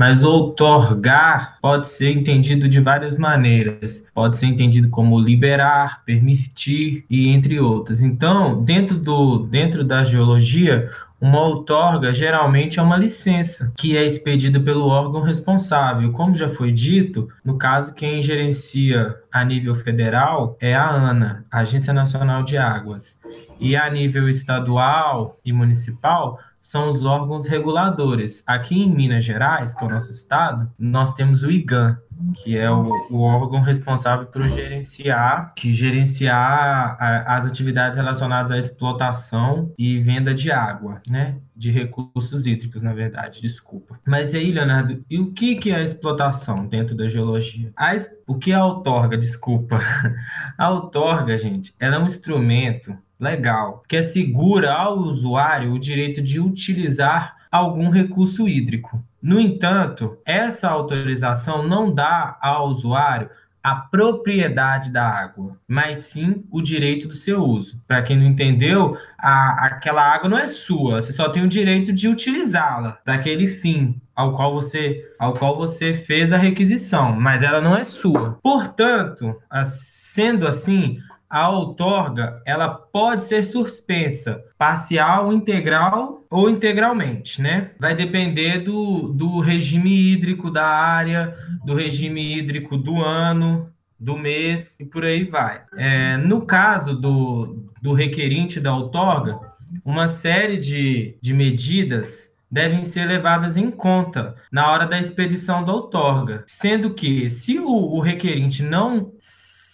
mas 0.00 0.24
outorgar 0.24 1.58
pode 1.60 1.86
ser 1.90 2.10
entendido 2.10 2.66
de 2.70 2.80
várias 2.80 3.18
maneiras. 3.18 4.02
Pode 4.14 4.38
ser 4.38 4.46
entendido 4.46 4.88
como 4.88 5.20
liberar, 5.20 6.02
permitir 6.06 7.04
e 7.10 7.28
entre 7.28 7.60
outras. 7.60 8.00
Então, 8.00 8.64
dentro, 8.64 8.96
do, 8.96 9.40
dentro 9.40 9.84
da 9.84 10.02
geologia, 10.02 10.90
uma 11.20 11.42
outorga 11.42 12.14
geralmente 12.14 12.80
é 12.80 12.82
uma 12.82 12.96
licença 12.96 13.70
que 13.76 13.94
é 13.94 14.06
expedida 14.06 14.58
pelo 14.58 14.86
órgão 14.86 15.20
responsável. 15.20 16.10
Como 16.12 16.34
já 16.34 16.48
foi 16.48 16.72
dito, 16.72 17.28
no 17.44 17.58
caso, 17.58 17.92
quem 17.92 18.22
gerencia 18.22 19.14
a 19.30 19.44
nível 19.44 19.74
federal 19.74 20.56
é 20.62 20.74
a 20.74 20.88
ANA, 20.88 21.44
Agência 21.50 21.92
Nacional 21.92 22.42
de 22.42 22.56
Águas. 22.56 23.18
E 23.60 23.76
a 23.76 23.90
nível 23.90 24.30
estadual 24.30 25.36
e 25.44 25.52
municipal, 25.52 26.40
são 26.62 26.90
os 26.90 27.04
órgãos 27.04 27.46
reguladores. 27.46 28.42
Aqui 28.46 28.80
em 28.82 28.90
Minas 28.90 29.24
Gerais, 29.24 29.74
que 29.74 29.82
é 29.82 29.86
o 29.86 29.90
nosso 29.90 30.10
estado, 30.10 30.70
nós 30.78 31.12
temos 31.14 31.42
o 31.42 31.50
IGAN, 31.50 31.98
que 32.34 32.56
é 32.56 32.70
o, 32.70 32.92
o 33.10 33.20
órgão 33.20 33.60
responsável 33.60 34.26
por 34.26 34.46
gerenciar, 34.48 35.54
que 35.54 35.72
gerenciar 35.72 36.96
a, 37.00 37.36
as 37.36 37.46
atividades 37.46 37.96
relacionadas 37.96 38.52
à 38.52 38.58
explotação 38.58 39.72
e 39.78 39.98
venda 40.00 40.34
de 40.34 40.50
água, 40.50 41.00
né? 41.08 41.36
De 41.56 41.70
recursos 41.70 42.46
hídricos, 42.46 42.82
na 42.82 42.92
verdade, 42.92 43.40
desculpa. 43.40 43.98
Mas 44.06 44.34
aí, 44.34 44.52
Leonardo, 44.52 45.04
e 45.08 45.18
o 45.18 45.32
que, 45.32 45.56
que 45.56 45.70
é 45.70 45.76
a 45.76 45.82
explotação 45.82 46.66
dentro 46.66 46.94
da 46.94 47.08
geologia? 47.08 47.72
A, 47.76 47.94
o 48.26 48.36
que 48.36 48.52
é 48.52 48.54
a 48.54 48.64
outorga? 48.64 49.16
Desculpa. 49.16 49.78
A 50.56 50.70
outorga, 50.70 51.36
gente, 51.38 51.74
ela 51.78 51.96
é 51.96 51.98
um 51.98 52.06
instrumento 52.06 52.96
legal 53.20 53.82
que 53.86 53.96
assegura 53.96 54.72
ao 54.72 54.98
usuário 54.98 55.72
o 55.72 55.78
direito 55.78 56.22
de 56.22 56.40
utilizar 56.40 57.36
algum 57.50 57.90
recurso 57.90 58.48
hídrico. 58.48 59.02
No 59.22 59.38
entanto, 59.38 60.16
essa 60.24 60.68
autorização 60.68 61.66
não 61.68 61.92
dá 61.92 62.38
ao 62.40 62.68
usuário 62.68 63.28
a 63.62 63.74
propriedade 63.74 64.90
da 64.90 65.06
água, 65.06 65.56
mas 65.68 65.98
sim 65.98 66.44
o 66.50 66.62
direito 66.62 67.06
do 67.06 67.14
seu 67.14 67.44
uso. 67.44 67.78
Para 67.86 68.02
quem 68.02 68.16
não 68.16 68.24
entendeu, 68.24 68.96
a, 69.18 69.66
aquela 69.66 70.02
água 70.02 70.28
não 70.28 70.38
é 70.38 70.46
sua, 70.46 71.02
você 71.02 71.12
só 71.12 71.28
tem 71.28 71.44
o 71.44 71.48
direito 71.48 71.92
de 71.92 72.08
utilizá-la 72.08 72.92
para 73.04 73.14
aquele 73.14 73.48
fim 73.48 74.00
ao 74.16 74.34
qual 74.34 74.54
você 74.54 75.06
ao 75.18 75.34
qual 75.34 75.56
você 75.56 75.92
fez 75.92 76.32
a 76.32 76.38
requisição, 76.38 77.12
mas 77.12 77.42
ela 77.42 77.60
não 77.60 77.76
é 77.76 77.84
sua. 77.84 78.38
Portanto, 78.42 79.36
sendo 79.64 80.46
assim, 80.46 80.98
a 81.30 81.48
outorga 81.48 82.42
ela 82.44 82.68
pode 82.68 83.22
ser 83.22 83.44
suspensa, 83.44 84.42
parcial, 84.58 85.32
integral 85.32 86.26
ou 86.28 86.50
integralmente, 86.50 87.40
né? 87.40 87.70
Vai 87.78 87.94
depender 87.94 88.58
do, 88.58 89.12
do 89.12 89.38
regime 89.38 90.12
hídrico 90.12 90.50
da 90.50 90.66
área, 90.66 91.36
do 91.64 91.74
regime 91.74 92.36
hídrico 92.36 92.76
do 92.76 93.00
ano, 93.00 93.70
do 93.98 94.16
mês 94.16 94.78
e 94.80 94.84
por 94.84 95.04
aí 95.04 95.24
vai. 95.24 95.62
É, 95.76 96.16
no 96.16 96.42
caso 96.42 96.94
do, 96.94 97.70
do 97.80 97.92
requerente 97.92 98.58
da 98.58 98.74
outorga, 98.74 99.38
uma 99.84 100.08
série 100.08 100.56
de, 100.56 101.16
de 101.22 101.32
medidas 101.32 102.30
devem 102.50 102.82
ser 102.82 103.04
levadas 103.04 103.56
em 103.56 103.70
conta 103.70 104.34
na 104.50 104.68
hora 104.72 104.86
da 104.86 104.98
expedição 104.98 105.64
da 105.64 105.72
outorga, 105.72 106.42
sendo 106.46 106.92
que 106.94 107.30
se 107.30 107.60
o, 107.60 107.68
o 107.68 108.00
requerente 108.00 108.62
não 108.62 109.12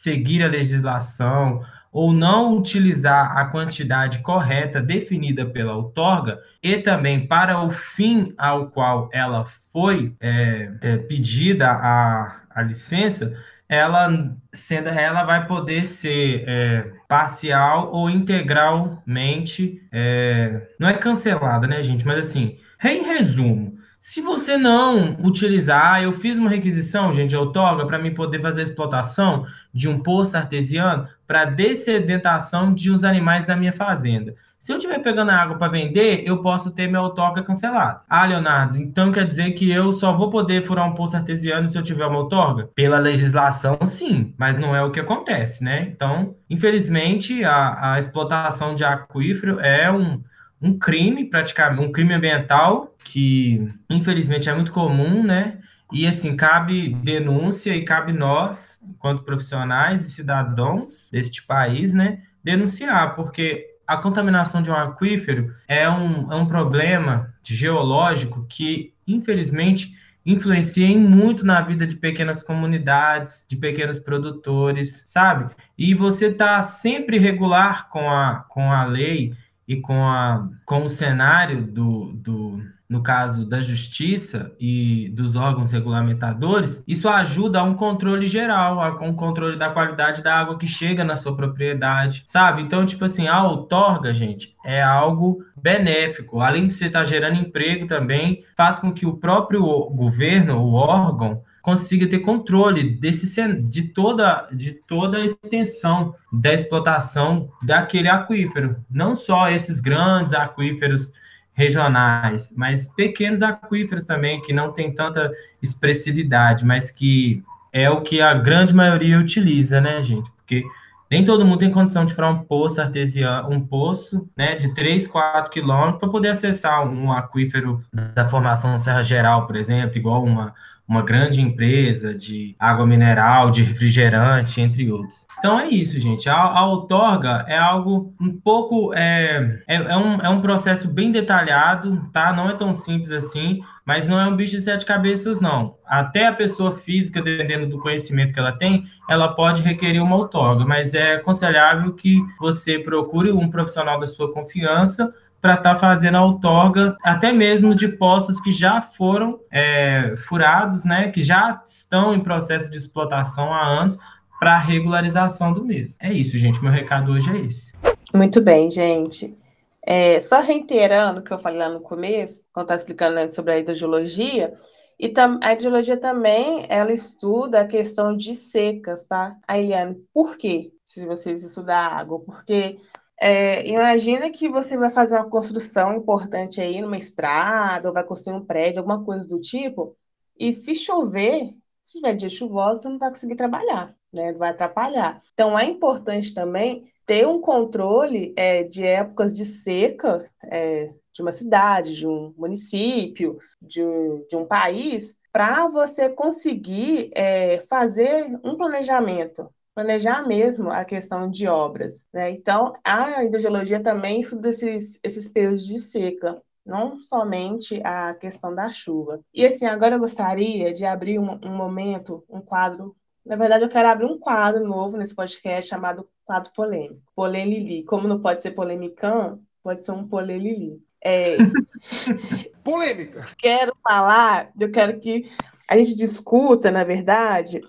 seguir 0.07 0.45
a 0.45 0.47
legislação 0.49 1.65
ou 1.91 2.13
não 2.13 2.57
utilizar 2.57 3.37
a 3.37 3.47
quantidade 3.47 4.21
correta 4.21 4.81
definida 4.81 5.45
pela 5.45 5.75
outorga 5.75 6.39
e 6.63 6.77
também 6.77 7.27
para 7.27 7.61
o 7.61 7.73
fim 7.73 8.33
ao 8.39 8.69
qual 8.69 9.11
ela 9.13 9.47
foi 9.73 10.15
é, 10.21 10.71
é, 10.81 10.97
pedida 10.99 11.73
a, 11.73 12.43
a 12.55 12.63
licença, 12.63 13.37
ela 13.69 14.09
sendo 14.53 14.91
ela 14.91 15.25
vai 15.25 15.45
poder 15.49 15.89
ser 15.89 16.45
é, 16.47 16.93
parcial 17.09 17.91
ou 17.93 18.09
integralmente 18.09 19.83
é, 19.91 20.69
não 20.79 20.89
é 20.89 20.95
cancelada, 20.95 21.67
né, 21.67 21.83
gente? 21.83 22.07
Mas 22.07 22.19
assim, 22.19 22.59
em 22.85 23.03
resumo, 23.03 23.76
se 24.09 24.21
você 24.21 24.57
não 24.57 25.17
utilizar, 25.21 26.01
eu 26.01 26.13
fiz 26.13 26.39
uma 26.39 26.49
requisição, 26.49 27.13
gente, 27.13 27.31
de 27.31 27.37
outorga 27.37 27.85
para 27.85 27.99
mim 27.99 28.15
poder 28.15 28.41
fazer 28.41 28.61
a 28.61 28.63
explotação 28.63 29.45
de 29.75 29.89
um 29.89 29.99
poço 29.99 30.37
artesiano 30.37 31.09
para 31.27 31.45
dessedentação 31.45 32.73
de 32.73 32.89
uns 32.89 33.03
animais 33.03 33.45
da 33.49 33.57
minha 33.57 33.73
fazenda. 33.73 34.37
Se 34.61 34.73
eu 34.73 34.77
estiver 34.77 35.01
pegando 35.01 35.33
água 35.33 35.59
para 35.59 35.73
vender, 35.73 36.23
eu 36.25 36.41
posso 36.41 36.71
ter 36.71 36.87
minha 36.87 37.03
outorga 37.03 37.43
cancelada. 37.43 38.03
Ah, 38.09 38.25
Leonardo, 38.25 38.79
então 38.79 39.11
quer 39.11 39.27
dizer 39.27 39.51
que 39.55 39.69
eu 39.69 39.93
só 39.93 40.17
vou 40.17 40.31
poder 40.31 40.65
furar 40.65 40.89
um 40.89 40.95
poço 40.95 41.17
artesiano 41.17 41.69
se 41.69 41.77
eu 41.77 41.83
tiver 41.83 42.07
uma 42.07 42.19
outorga? 42.19 42.71
Pela 42.77 43.01
legislação, 43.01 43.77
sim, 43.87 44.33
mas 44.39 44.57
não 44.57 44.75
é 44.75 44.85
o 44.85 44.93
que 44.93 45.01
acontece, 45.01 45.65
né? 45.65 45.89
Então, 45.93 46.37
infelizmente, 46.49 47.43
a, 47.43 47.95
a 47.95 47.99
explotação 47.99 48.77
de 48.77 48.85
aquífero 48.85 49.59
é 49.59 49.91
um 49.91 50.23
um 50.61 50.79
crime, 50.79 51.25
praticamente, 51.25 51.83
um 51.83 51.93
crime 51.93 52.15
ambiental 52.15 52.95
que 53.05 53.69
infelizmente 53.89 54.49
é 54.49 54.55
muito 54.55 54.73
comum, 54.73 55.23
né? 55.23 55.59
E 55.93 56.07
assim, 56.07 56.37
cabe 56.37 56.89
denúncia 56.89 57.75
e 57.75 57.85
cabe 57.85 58.13
nós, 58.13 58.81
enquanto 58.83 59.23
profissionais 59.23 60.05
e 60.05 60.11
cidadãos 60.11 61.09
deste 61.13 61.45
país, 61.45 61.95
né, 61.95 62.23
denunciar, 62.43 63.15
porque 63.15 63.65
a 63.87 63.97
contaminação 63.97 64.61
de 64.61 64.69
um 64.69 64.75
aquífero 64.75 65.55
é 65.69 65.89
um, 65.89 66.33
é 66.33 66.35
um 66.35 66.47
problema 66.47 67.33
geológico 67.45 68.45
que, 68.49 68.93
infelizmente, 69.07 69.95
influencia 70.25 70.89
muito 70.99 71.47
na 71.47 71.61
vida 71.61 71.87
de 71.87 71.95
pequenas 71.95 72.43
comunidades, 72.43 73.47
de 73.49 73.57
pequenos 73.57 73.97
produtores, 73.97 75.05
sabe? 75.07 75.55
E 75.79 75.95
você 75.95 76.33
tá 76.33 76.61
sempre 76.63 77.17
regular 77.17 77.89
com 77.91 78.11
a, 78.11 78.45
com 78.49 78.73
a 78.73 78.85
lei 78.85 79.33
e 79.67 79.77
com, 79.77 80.05
a, 80.05 80.49
com 80.65 80.85
o 80.85 80.91
cenário 80.91 81.63
do, 81.63 82.13
do, 82.13 82.63
no 82.89 83.03
caso 83.03 83.45
da 83.45 83.61
justiça 83.61 84.53
e 84.61 85.09
dos 85.09 85.35
órgãos 85.35 85.73
regulamentadores, 85.73 86.83
isso 86.87 87.09
ajuda 87.09 87.61
a 87.61 87.65
um 87.65 87.75
controle 87.75 88.29
geral, 88.29 88.81
a 88.81 88.91
um 89.03 89.13
controle 89.13 89.57
da 89.57 89.71
qualidade 89.71 90.23
da 90.23 90.39
água 90.39 90.57
que 90.57 90.67
chega 90.67 91.03
na 91.03 91.17
sua 91.17 91.35
propriedade, 91.35 92.23
sabe? 92.27 92.63
Então, 92.63 92.87
tipo 92.87 93.05
assim, 93.05 93.27
a 93.27 93.43
outorga, 93.43 94.15
gente, 94.15 94.55
é 94.65 94.81
algo 94.81 95.45
benéfico. 95.57 96.41
Além 96.41 96.69
de 96.69 96.75
você 96.75 96.87
estar 96.87 97.05
gerando 97.05 97.41
emprego 97.41 97.87
também, 97.87 98.45
faz 98.57 98.79
com 98.79 98.93
que 98.93 99.05
o 99.05 99.17
próprio 99.17 99.63
governo, 99.91 100.59
o 100.59 100.75
órgão, 100.75 101.43
consiga 101.67 102.07
ter 102.07 102.21
controle 102.21 102.91
desse 102.91 103.45
de 103.61 103.83
toda 103.83 104.49
de 104.53 104.71
toda 104.71 105.19
a 105.19 105.25
extensão 105.25 106.15
da 106.33 106.53
explotação 106.55 107.51
daquele 107.61 108.09
aquífero, 108.09 108.77
não 108.89 109.17
só 109.17 109.51
esses 109.51 109.81
grandes 109.81 110.33
aquíferos 110.33 111.13
regionais, 111.53 112.55
mas 112.57 112.87
pequenos 112.87 113.43
aquíferos 113.43 114.05
também 114.05 114.41
que 114.43 114.53
não 114.53 114.71
tem 114.71 114.95
tanta 114.95 115.33
expressividade, 115.61 116.65
mas 116.65 116.93
que 116.93 117.43
é 117.73 117.91
o 117.91 118.01
que 118.01 118.21
a 118.21 118.33
grande 118.33 118.73
maioria 118.73 119.19
utiliza, 119.19 119.81
né, 119.81 120.01
gente? 120.05 120.31
Porque 120.37 120.63
nem 121.11 121.25
todo 121.25 121.45
mundo 121.45 121.59
tem 121.59 121.73
condição 121.73 122.05
de 122.05 122.15
furar 122.15 122.31
um 122.31 122.45
poço 122.45 122.81
artesiano, 122.81 123.51
um 123.51 123.61
poço, 123.61 124.29
né, 124.37 124.55
de 124.55 124.73
3, 124.73 125.09
4 125.09 125.51
quilômetros 125.51 125.99
para 125.99 126.09
poder 126.09 126.29
acessar 126.29 126.87
um 126.87 127.11
aquífero 127.11 127.83
da 128.15 128.29
formação 128.29 128.79
Serra 128.79 129.03
Geral, 129.03 129.49
por 129.49 129.57
exemplo, 129.57 129.97
igual 129.97 130.23
uma 130.23 130.55
uma 130.89 131.03
grande 131.03 131.41
empresa 131.41 132.15
de 132.15 132.55
água 132.59 132.87
mineral, 132.87 133.51
de 133.51 133.63
refrigerante, 133.63 134.61
entre 134.61 134.91
outros. 134.91 135.27
Então 135.39 135.59
é 135.59 135.69
isso, 135.69 135.99
gente. 135.99 136.29
A, 136.29 136.37
a 136.37 136.67
outorga 136.67 137.45
é 137.49 137.59
algo 137.59 138.15
um 138.21 138.33
pouco. 138.33 138.95
É, 138.95 139.63
é, 139.67 139.77
é, 139.77 139.97
um, 139.97 140.21
é 140.21 140.29
um 140.29 140.41
processo 140.41 140.89
bem 140.89 141.11
detalhado, 141.11 142.09
tá? 142.13 142.33
Não 142.33 142.49
é 142.49 142.55
tão 142.55 142.73
simples 142.73 143.11
assim, 143.11 143.61
mas 143.85 144.07
não 144.07 144.19
é 144.19 144.27
um 144.27 144.37
bicho 144.37 144.57
de 144.57 144.63
sete 144.63 144.85
cabeças, 144.85 145.41
não. 145.41 145.77
Até 145.85 146.27
a 146.27 146.33
pessoa 146.33 146.73
física, 146.79 147.21
dependendo 147.21 147.69
do 147.69 147.81
conhecimento 147.81 148.33
que 148.33 148.39
ela 148.39 148.53
tem, 148.53 148.85
ela 149.09 149.29
pode 149.29 149.63
requerer 149.63 150.03
uma 150.03 150.17
outorga, 150.17 150.65
mas 150.65 150.95
é 150.95 151.15
aconselhável 151.15 151.93
que 151.95 152.21
você 152.39 152.79
procure 152.79 153.33
um 153.33 153.49
profissional 153.49 153.99
da 153.99 154.07
sua 154.07 154.33
confiança 154.33 155.13
para 155.47 155.55
estar 155.55 155.75
tá 155.75 155.79
fazendo 155.79 156.17
a 156.17 156.25
outorga, 156.25 156.97
até 157.05 157.33
mesmo 157.33 157.73
de 157.73 157.87
postos 157.87 158.41
que 158.41 158.51
já 158.51 158.83
foram 158.83 159.39
é, 159.53 160.17
furados, 160.27 160.85
né, 160.85 161.09
que 161.13 161.23
já 161.23 161.63
estão 161.65 162.13
em 162.13 162.19
processo 162.19 162.69
de 162.69 162.77
explotação 162.77 163.55
há 163.55 163.65
anos, 163.65 163.97
para 164.41 164.59
regularização 164.59 165.53
do 165.53 165.65
mesmo. 165.65 165.97
É 166.01 166.13
isso, 166.13 166.37
gente. 166.37 166.61
Meu 166.61 166.73
recado 166.73 167.13
hoje 167.13 167.31
é 167.31 167.41
esse. 167.47 167.73
Muito 168.13 168.41
bem, 168.41 168.69
gente. 168.69 169.39
É, 169.83 170.19
só 170.19 170.41
reiterando 170.41 171.21
o 171.21 171.23
que 171.23 171.33
eu 171.33 171.39
falei 171.39 171.61
lá 171.61 171.69
no 171.69 171.81
começo, 171.81 172.41
quando 172.53 172.65
estava 172.65 172.81
explicando 172.81 173.15
né, 173.15 173.29
sobre 173.29 173.53
a 173.53 173.59
hidrogeologia, 173.61 174.53
e 174.99 175.13
a 175.43 175.53
hidrologia 175.53 175.97
também, 175.97 176.67
ela 176.69 176.93
estuda 176.93 177.61
a 177.61 177.67
questão 177.67 178.17
de 178.17 178.35
secas, 178.35 179.07
tá? 179.07 179.37
A 179.47 179.59
Eliane, 179.59 179.95
por 180.13 180.37
quê? 180.37 180.73
Se 180.85 181.07
vocês 181.07 181.45
estudar 181.45 181.93
água, 181.93 182.19
porque 182.19 182.79
é, 183.21 183.67
imagina 183.67 184.31
que 184.31 184.49
você 184.49 184.77
vai 184.77 184.91
fazer 184.91 185.17
uma 185.17 185.29
construção 185.29 185.95
importante 185.95 186.61
aí 186.61 186.81
numa 186.81 186.97
estrada, 186.99 187.89
ou 187.89 187.95
vai 187.95 188.05
construir 188.05 188.37
um 188.37 188.45
prédio, 188.45 188.81
alguma 188.81 189.05
coisa 189.05 189.27
do 189.27 189.41
tipo, 189.41 189.97
e 190.39 190.53
se 190.53 190.75
chover, 190.75 191.55
se 191.83 191.99
tiver 191.99 192.15
dia 192.15 192.29
chuvoso, 192.29 192.83
você 192.83 192.89
não 192.89 192.99
vai 192.99 193.09
conseguir 193.11 193.37
trabalhar, 193.37 193.95
né? 194.13 194.33
Vai 194.35 194.51
atrapalhar. 194.51 195.23
Então, 195.33 195.59
é 195.59 195.65
importante 195.65 196.35
também 196.35 196.93
ter 197.07 197.27
um 197.27 197.41
controle 197.41 198.35
é, 198.37 198.65
de 198.65 198.85
épocas 198.85 199.35
de 199.35 199.45
seca 199.45 200.29
é, 200.45 200.93
de 201.15 201.23
uma 201.23 201.33
cidade, 201.33 201.97
de 201.97 202.07
um 202.07 202.35
município, 202.37 203.39
de 203.63 203.83
um, 203.83 204.27
de 204.29 204.37
um 204.37 204.45
país, 204.45 205.17
para 205.33 205.69
você 205.69 206.11
conseguir 206.11 207.11
é, 207.15 207.59
fazer 207.61 208.39
um 208.45 208.57
planejamento 208.57 209.51
planejar 209.77 210.27
mesmo 210.27 210.71
a 210.71 210.87
questão 210.87 211.31
de 211.31 211.47
obras. 211.47 212.07
Né? 212.11 212.31
Então, 212.31 212.73
a 212.83 213.23
hidrogeologia 213.23 213.79
também 213.79 214.23
estuda 214.23 214.49
esses, 214.49 214.99
esses 215.05 215.29
períodos 215.29 215.67
de 215.67 215.79
seca. 215.79 216.43
não 216.65 217.01
somente 217.03 217.81
a 217.85 218.15
questão 218.15 218.55
da 218.55 218.73
chuva. 218.73 219.21
E 219.35 219.45
assim, 219.45 219.67
agora 219.67 219.97
eu 219.97 220.01
gostaria 220.01 220.73
de 220.73 220.87
abrir 220.87 221.19
um, 221.19 221.39
um 221.45 221.55
momento, 221.55 222.25
um 222.29 222.41
quadro. 222.41 222.97
Na 223.25 223.37
verdade, 223.37 223.65
eu 223.65 223.69
quero 223.69 223.89
abrir 223.89 224.07
um 224.07 224.19
quadro 224.19 224.67
novo 224.67 224.97
nesse 224.97 225.15
podcast 225.15 225.69
chamado 225.69 226.09
quadro 226.25 226.51
polêmico. 226.55 227.03
Polêmili. 227.15 227.85
Como 227.85 228.09
não 228.09 228.19
pode 228.19 228.43
ser 228.43 228.53
polemicão, 228.53 229.41
pode 229.63 229.85
ser 229.85 229.93
um 229.93 230.09
polêmili. 230.09 230.83
É... 231.05 231.37
Polêmica. 232.65 233.29
Quero 233.39 233.77
falar, 233.87 234.51
eu 234.59 234.71
quero 234.71 234.99
que 234.99 235.31
a 235.69 235.77
gente 235.77 235.95
discuta, 235.95 236.71
na 236.71 236.83
verdade, 236.83 237.61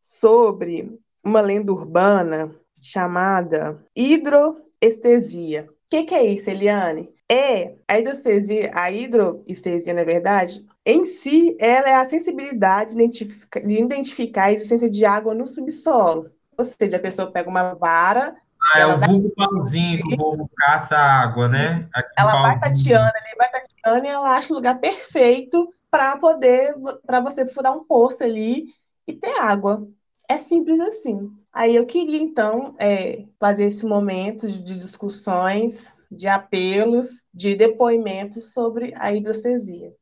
sobre 0.00 1.00
uma 1.24 1.40
lenda 1.40 1.72
urbana 1.72 2.50
chamada 2.80 3.78
hidroestesia. 3.96 5.68
O 5.70 5.74
que, 5.88 6.04
que, 6.04 6.14
é 6.14 6.24
isso, 6.24 6.50
Eliane? 6.50 7.10
É 7.30 7.76
a 7.88 7.98
hidroestesia, 7.98 8.70
a 8.74 8.90
hidroestesia, 8.90 9.94
na 9.94 10.04
verdade, 10.04 10.64
em 10.84 11.04
si, 11.04 11.56
ela 11.60 11.88
é 11.88 11.94
a 11.94 12.06
sensibilidade 12.06 12.94
de 12.96 13.78
identificar 13.78 14.44
a 14.44 14.52
existência 14.52 14.90
de 14.90 15.04
água 15.04 15.34
no 15.34 15.46
subsolo. 15.46 16.30
Ou 16.58 16.64
seja, 16.64 16.96
a 16.96 17.00
pessoa 17.00 17.30
pega 17.30 17.48
uma 17.48 17.74
vara. 17.74 18.36
Ah, 18.74 18.80
é 18.80 18.86
o 18.86 18.98
vulgo 18.98 19.30
pauzinho 19.36 20.02
que 20.02 20.14
o 20.14 20.16
povo 20.16 20.50
caça 20.56 20.96
água, 20.96 21.48
né? 21.48 21.88
Aqui 21.94 22.08
ela 22.18 22.42
vai 22.42 22.60
tateando, 22.60 23.04
ali, 23.04 23.36
vai 23.36 23.50
tateando 23.50 24.06
e 24.06 24.08
ela 24.08 24.36
acha 24.36 24.52
o 24.52 24.56
lugar 24.56 24.78
perfeito 24.78 25.72
para 25.90 26.16
poder, 26.16 26.74
para 27.06 27.20
você 27.20 27.46
furar 27.46 27.72
um 27.72 27.84
poço 27.84 28.24
ali 28.24 28.66
e 29.06 29.12
ter 29.12 29.38
água. 29.38 29.86
É 30.32 30.38
simples 30.38 30.80
assim. 30.80 31.30
Aí 31.52 31.76
eu 31.76 31.84
queria, 31.84 32.16
então, 32.16 32.74
é, 32.78 33.26
fazer 33.38 33.64
esse 33.64 33.84
momento 33.84 34.50
de 34.50 34.62
discussões, 34.62 35.92
de 36.10 36.26
apelos, 36.26 37.20
de 37.34 37.54
depoimentos 37.54 38.54
sobre 38.54 38.94
a 38.96 39.12
hidrostesia. 39.12 39.92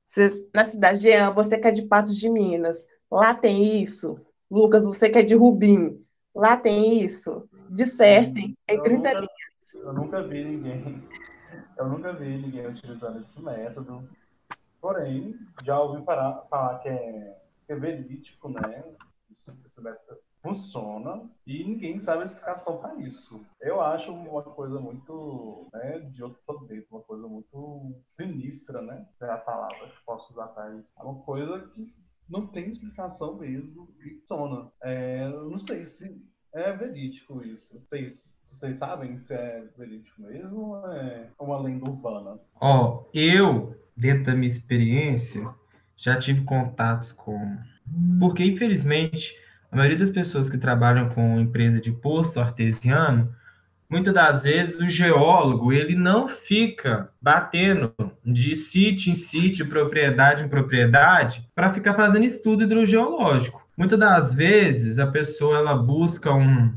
na 0.55 0.65
cidade 0.65 0.99
de 0.99 1.11
Jean, 1.11 1.33
você 1.33 1.59
que 1.59 1.67
é 1.67 1.73
de 1.73 1.83
Patos 1.83 2.17
de 2.17 2.31
Minas, 2.31 2.87
lá 3.11 3.35
tem 3.35 3.83
isso? 3.83 4.25
Lucas, 4.49 4.85
você 4.85 5.11
que 5.11 5.19
é 5.19 5.23
de 5.25 5.35
Rubim, 5.35 6.01
lá 6.33 6.57
tem 6.57 7.03
isso? 7.03 7.49
Dissertem 7.69 8.57
em 8.69 8.81
30 8.81 8.97
nunca, 8.97 9.13
linhas. 9.15 9.85
Eu 9.85 9.93
nunca 9.93 10.23
vi 10.23 10.45
ninguém, 10.45 11.03
eu 11.77 11.89
nunca 11.89 12.13
vi 12.13 12.39
ninguém 12.39 12.69
utilizando 12.69 13.19
esse 13.19 13.43
método. 13.43 14.09
Porém, 14.81 15.35
já 15.65 15.81
ouvi 15.81 16.05
falar, 16.05 16.47
falar 16.49 16.79
que, 16.79 16.89
é, 16.89 17.37
que 17.67 17.73
é 17.73 17.77
verídico, 17.77 18.49
né? 18.49 18.85
Método 19.81 20.21
funciona 20.43 21.31
e 21.47 21.65
ninguém 21.65 21.99
sabe 21.99 22.23
a 22.23 22.25
explicação 22.25 22.79
para 22.79 22.95
isso. 22.97 23.45
Eu 23.61 23.81
acho 23.81 24.13
uma 24.13 24.43
coisa 24.43 24.81
muito, 24.81 25.69
né, 25.73 26.01
de 26.01 26.23
outro 26.23 26.41
planeta, 26.47 26.87
uma 26.91 27.03
coisa 27.03 27.27
muito 27.27 27.95
sinistra, 28.09 28.81
né? 28.83 29.07
É 29.21 29.31
a 29.31 29.37
palavra 29.37 29.89
que 29.89 30.05
posso 30.05 30.33
usar 30.33 30.49
para 30.49 30.75
isso. 30.77 30.93
É 30.99 31.03
uma 31.03 31.23
coisa 31.23 31.61
que 31.75 31.95
não 32.29 32.47
tem 32.47 32.69
explicação 32.69 33.37
mesmo 33.37 33.93
e 33.99 34.11
funciona. 34.21 34.71
É, 34.83 35.27
eu 35.27 35.51
não 35.51 35.59
sei 35.59 35.85
se 35.85 36.23
é 36.53 36.73
verídico 36.73 37.45
isso. 37.45 37.79
Vocês, 37.81 38.39
vocês 38.43 38.79
sabem 38.79 39.19
se 39.19 39.35
é 39.35 39.69
verídico 39.77 40.23
mesmo 40.23 40.71
ou 40.71 40.93
é 40.93 41.31
uma 41.39 41.61
lenda 41.61 41.91
urbana? 41.91 42.41
Ó, 42.61 43.05
oh, 43.05 43.11
eu, 43.13 43.75
dentro 43.97 44.25
da 44.25 44.35
minha 44.35 44.47
experiência, 44.47 45.43
já 45.97 46.19
tive 46.19 46.45
contatos 46.45 47.13
com. 47.13 47.59
Porque, 48.19 48.45
infelizmente, 48.45 49.37
a 49.71 49.77
maioria 49.77 49.99
das 49.99 50.11
pessoas 50.11 50.49
que 50.49 50.59
trabalham 50.59 51.09
com 51.11 51.41
empresa 51.41 51.81
de 51.81 51.93
poço 51.93 52.41
artesiano, 52.41 53.33
muitas 53.89 54.13
das 54.13 54.43
vezes 54.43 54.81
o 54.81 54.89
geólogo 54.89 55.73
ele 55.73 55.95
não 55.95 56.29
fica 56.29 57.09
batendo 57.21 57.93
de 58.25 58.55
sítio 58.57 59.13
em 59.13 59.15
sítio, 59.15 59.69
propriedade 59.69 60.45
em 60.45 60.49
propriedade, 60.49 61.49
para 61.55 61.73
ficar 61.73 61.95
fazendo 61.95 62.25
estudo 62.25 62.65
hidrogeológico. 62.65 63.67
Muitas 63.77 63.99
das 63.99 64.35
vezes 64.35 64.99
a 64.99 65.07
pessoa 65.07 65.59
ela 65.59 65.77
busca 65.77 66.33
um, 66.33 66.73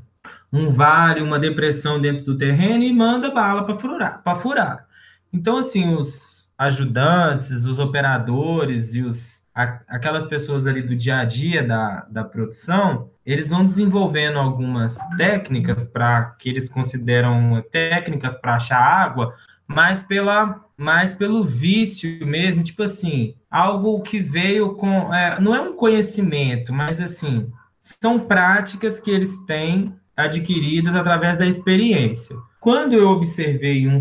um 0.52 0.70
vale, 0.70 1.22
uma 1.22 1.40
depressão 1.40 2.00
dentro 2.00 2.24
do 2.26 2.38
terreno 2.38 2.84
e 2.84 2.94
manda 2.94 3.32
bala 3.32 3.66
para 3.66 3.76
furar, 3.76 4.24
para 4.24 4.40
furar. 4.40 4.88
Então 5.32 5.58
assim, 5.58 5.96
os 5.96 6.50
ajudantes, 6.58 7.66
os 7.66 7.80
operadores 7.80 8.94
e 8.94 9.02
os 9.02 9.43
aquelas 9.54 10.26
pessoas 10.26 10.66
ali 10.66 10.82
do 10.82 10.96
dia 10.96 11.20
a 11.20 11.26
dia 11.26 11.64
da, 11.64 12.08
da 12.10 12.24
produção, 12.24 13.12
eles 13.26 13.52
vão 13.52 13.66
desenvolvendo 13.66 14.40
algumas 14.40 14.98
técnicas 15.16 15.84
para 15.84 16.36
que 16.40 16.50
eles 16.50 16.68
consideram 16.68 17.64
técnicas 17.72 18.36
para 18.36 18.56
achar 18.56 18.80
água, 18.80 19.36
mas 19.68 20.02
pela 20.02 20.62
mais 20.76 21.14
pelo 21.14 21.44
vício 21.44 22.26
mesmo, 22.26 22.64
tipo 22.64 22.84
assim, 22.84 23.36
algo 23.50 24.02
que 24.02 24.20
veio 24.20 24.74
com 24.74 25.14
é, 25.14 25.40
não 25.40 25.56
é 25.56 25.62
um 25.62 25.76
conhecimento, 25.76 26.74
mas 26.74 27.00
assim, 27.00 27.52
são 27.80 28.20
práticas 28.20 29.00
que 29.00 29.12
eles 29.12 29.38
têm 29.46 29.96
adquiridas 30.18 30.96
através 30.96 31.38
da 31.38 31.46
experiência. 31.46 32.36
Quando 32.60 32.94
eu 32.94 33.10
observei 33.10 33.88
um 33.88 34.00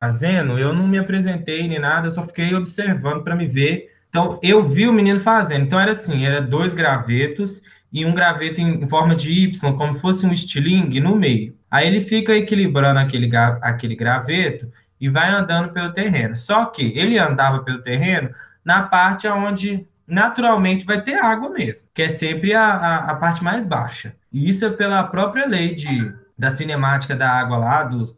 fazendo, 0.00 0.58
eu 0.58 0.72
não 0.72 0.86
me 0.86 0.98
apresentei 0.98 1.68
nem 1.68 1.78
nada, 1.78 2.06
eu 2.06 2.10
só 2.10 2.26
fiquei 2.26 2.54
observando 2.54 3.22
para 3.22 3.36
me 3.36 3.46
ver 3.46 3.97
então, 4.18 4.36
eu 4.42 4.68
vi 4.68 4.88
o 4.88 4.92
menino 4.92 5.20
fazendo. 5.20 5.64
Então, 5.64 5.78
era 5.78 5.92
assim, 5.92 6.26
era 6.26 6.42
dois 6.42 6.74
gravetos 6.74 7.62
e 7.92 8.04
um 8.04 8.12
graveto 8.12 8.60
em, 8.60 8.88
forma 8.88 9.14
de 9.14 9.30
Y, 9.32 9.76
como 9.76 9.94
fosse 9.94 10.26
um 10.26 10.32
estilingue 10.32 11.00
no 11.00 11.14
meio. 11.14 11.56
Aí 11.70 11.86
ele 11.86 12.00
fica 12.00 12.34
equilibrando 12.34 12.98
aquele, 12.98 13.30
aquele 13.62 13.94
graveto 13.94 14.72
e 15.00 15.08
vai 15.08 15.30
andando 15.30 15.72
pelo 15.72 15.92
terreno. 15.92 16.34
Só 16.34 16.64
que 16.64 16.92
ele 16.98 17.16
andava 17.16 17.60
pelo 17.60 17.80
terreno 17.80 18.30
na 18.64 18.82
parte 18.82 19.28
onde 19.28 19.86
naturalmente 20.04 20.84
vai 20.84 21.00
ter 21.00 21.14
água 21.14 21.50
mesmo, 21.50 21.86
que 21.94 22.02
é 22.02 22.08
sempre 22.08 22.52
a, 22.54 22.64
a, 22.64 22.96
a 23.12 23.14
parte 23.14 23.44
mais 23.44 23.64
baixa. 23.64 24.16
E 24.32 24.50
isso 24.50 24.64
é 24.64 24.70
pela 24.70 25.04
própria 25.04 25.46
lei 25.46 25.76
de, 25.76 26.12
da 26.36 26.50
cinemática 26.56 27.14
da 27.14 27.30
água 27.30 27.56
lá, 27.56 27.84
do, 27.84 28.16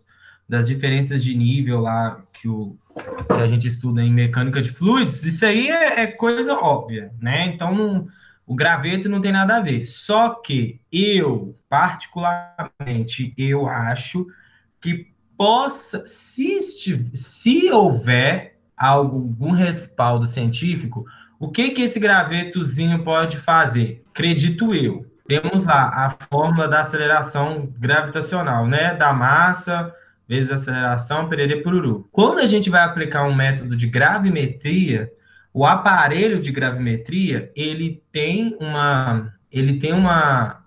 das 0.49 0.67
diferenças 0.67 1.23
de 1.23 1.37
nível 1.37 1.81
lá 1.81 2.23
que 2.33 2.49
o, 2.49 2.75
que 2.95 3.43
a 3.43 3.47
gente 3.47 3.69
estuda 3.69 4.03
em 4.03 4.13
mecânica 4.13 4.61
de 4.61 4.71
fluidos, 4.71 5.25
isso 5.25 5.45
aí 5.45 5.69
é, 5.69 6.03
é 6.03 6.07
coisa 6.07 6.55
óbvia, 6.55 7.13
né? 7.21 7.47
Então, 7.47 7.75
não, 7.75 8.09
o 8.47 8.55
graveto 8.55 9.09
não 9.09 9.21
tem 9.21 9.33
nada 9.33 9.57
a 9.57 9.61
ver. 9.61 9.85
Só 9.87 10.31
que 10.31 10.81
eu, 10.93 11.57
particularmente, 11.69 13.33
eu 13.39 13.69
acho 13.69 14.27
que 14.81 15.09
possa, 15.37 16.05
se, 16.07 16.59
se 17.15 17.71
houver 17.71 18.59
algum 18.77 19.53
respaldo 19.53 20.27
científico, 20.27 21.05
o 21.39 21.51
que 21.51 21.71
que 21.71 21.83
esse 21.83 21.99
gravetozinho 21.99 23.03
pode 23.03 23.39
fazer? 23.39 24.05
Acredito 24.11 24.75
eu. 24.75 25.07
Temos 25.27 25.65
lá 25.65 25.89
a 25.89 26.11
fórmula 26.29 26.67
da 26.67 26.81
aceleração 26.81 27.73
gravitacional, 27.79 28.67
né? 28.67 28.95
Da 28.95 29.13
massa 29.13 29.95
vezes 30.31 30.53
aceleração, 30.53 31.29
perere 31.29 31.61
pururu. 31.61 32.09
Quando 32.13 32.39
a 32.39 32.47
gente 32.47 32.71
vai 32.71 32.85
aplicar 32.85 33.25
um 33.25 33.35
método 33.35 33.75
de 33.75 33.89
gravimetria, 33.89 35.11
o 35.53 35.67
aparelho 35.67 36.41
de 36.41 36.53
gravimetria, 36.53 37.51
ele 37.57 38.01
tem 38.13 38.57
uma 38.61 39.35
ele 39.51 39.81
tem 39.81 39.93
uma 39.93 40.63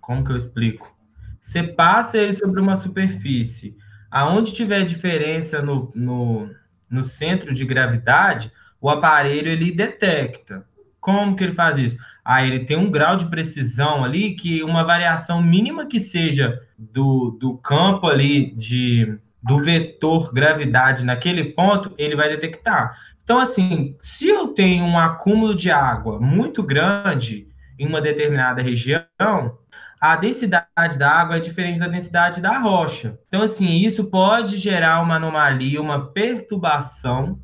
como 0.00 0.24
que 0.24 0.30
eu 0.30 0.36
explico? 0.36 0.96
Você 1.40 1.64
passa 1.64 2.18
ele 2.18 2.34
sobre 2.34 2.60
uma 2.60 2.76
superfície, 2.76 3.76
aonde 4.08 4.52
tiver 4.52 4.84
diferença 4.84 5.60
no, 5.60 5.90
no, 5.92 6.48
no 6.88 7.02
centro 7.02 7.52
de 7.52 7.64
gravidade, 7.64 8.52
o 8.80 8.88
aparelho 8.88 9.48
ele 9.48 9.72
detecta. 9.72 10.64
Como 11.00 11.34
que 11.34 11.42
ele 11.42 11.54
faz 11.54 11.78
isso? 11.78 11.98
Ah, 12.24 12.44
ele 12.46 12.60
tem 12.60 12.76
um 12.76 12.90
grau 12.90 13.16
de 13.16 13.26
precisão 13.26 14.04
ali 14.04 14.34
que 14.34 14.62
uma 14.62 14.84
variação 14.84 15.42
mínima 15.42 15.86
que 15.86 15.98
seja 15.98 16.60
do, 16.78 17.36
do 17.40 17.56
campo 17.58 18.06
ali 18.06 18.52
de 18.54 19.18
do 19.42 19.60
vetor 19.60 20.32
gravidade 20.32 21.04
naquele 21.04 21.46
ponto, 21.46 21.92
ele 21.98 22.14
vai 22.14 22.28
detectar. 22.28 22.96
Então, 23.24 23.38
assim, 23.38 23.96
se 24.00 24.28
eu 24.28 24.48
tenho 24.48 24.84
um 24.84 24.98
acúmulo 24.98 25.54
de 25.54 25.70
água 25.70 26.20
muito 26.20 26.62
grande 26.62 27.48
em 27.78 27.86
uma 27.86 28.00
determinada 28.00 28.62
região, 28.62 29.04
a 30.00 30.16
densidade 30.16 30.98
da 30.98 31.10
água 31.10 31.36
é 31.36 31.40
diferente 31.40 31.78
da 31.78 31.86
densidade 31.86 32.40
da 32.40 32.58
rocha. 32.58 33.18
Então, 33.28 33.42
assim, 33.42 33.76
isso 33.76 34.04
pode 34.04 34.58
gerar 34.58 35.00
uma 35.00 35.16
anomalia, 35.16 35.80
uma 35.80 36.06
perturbação, 36.06 37.40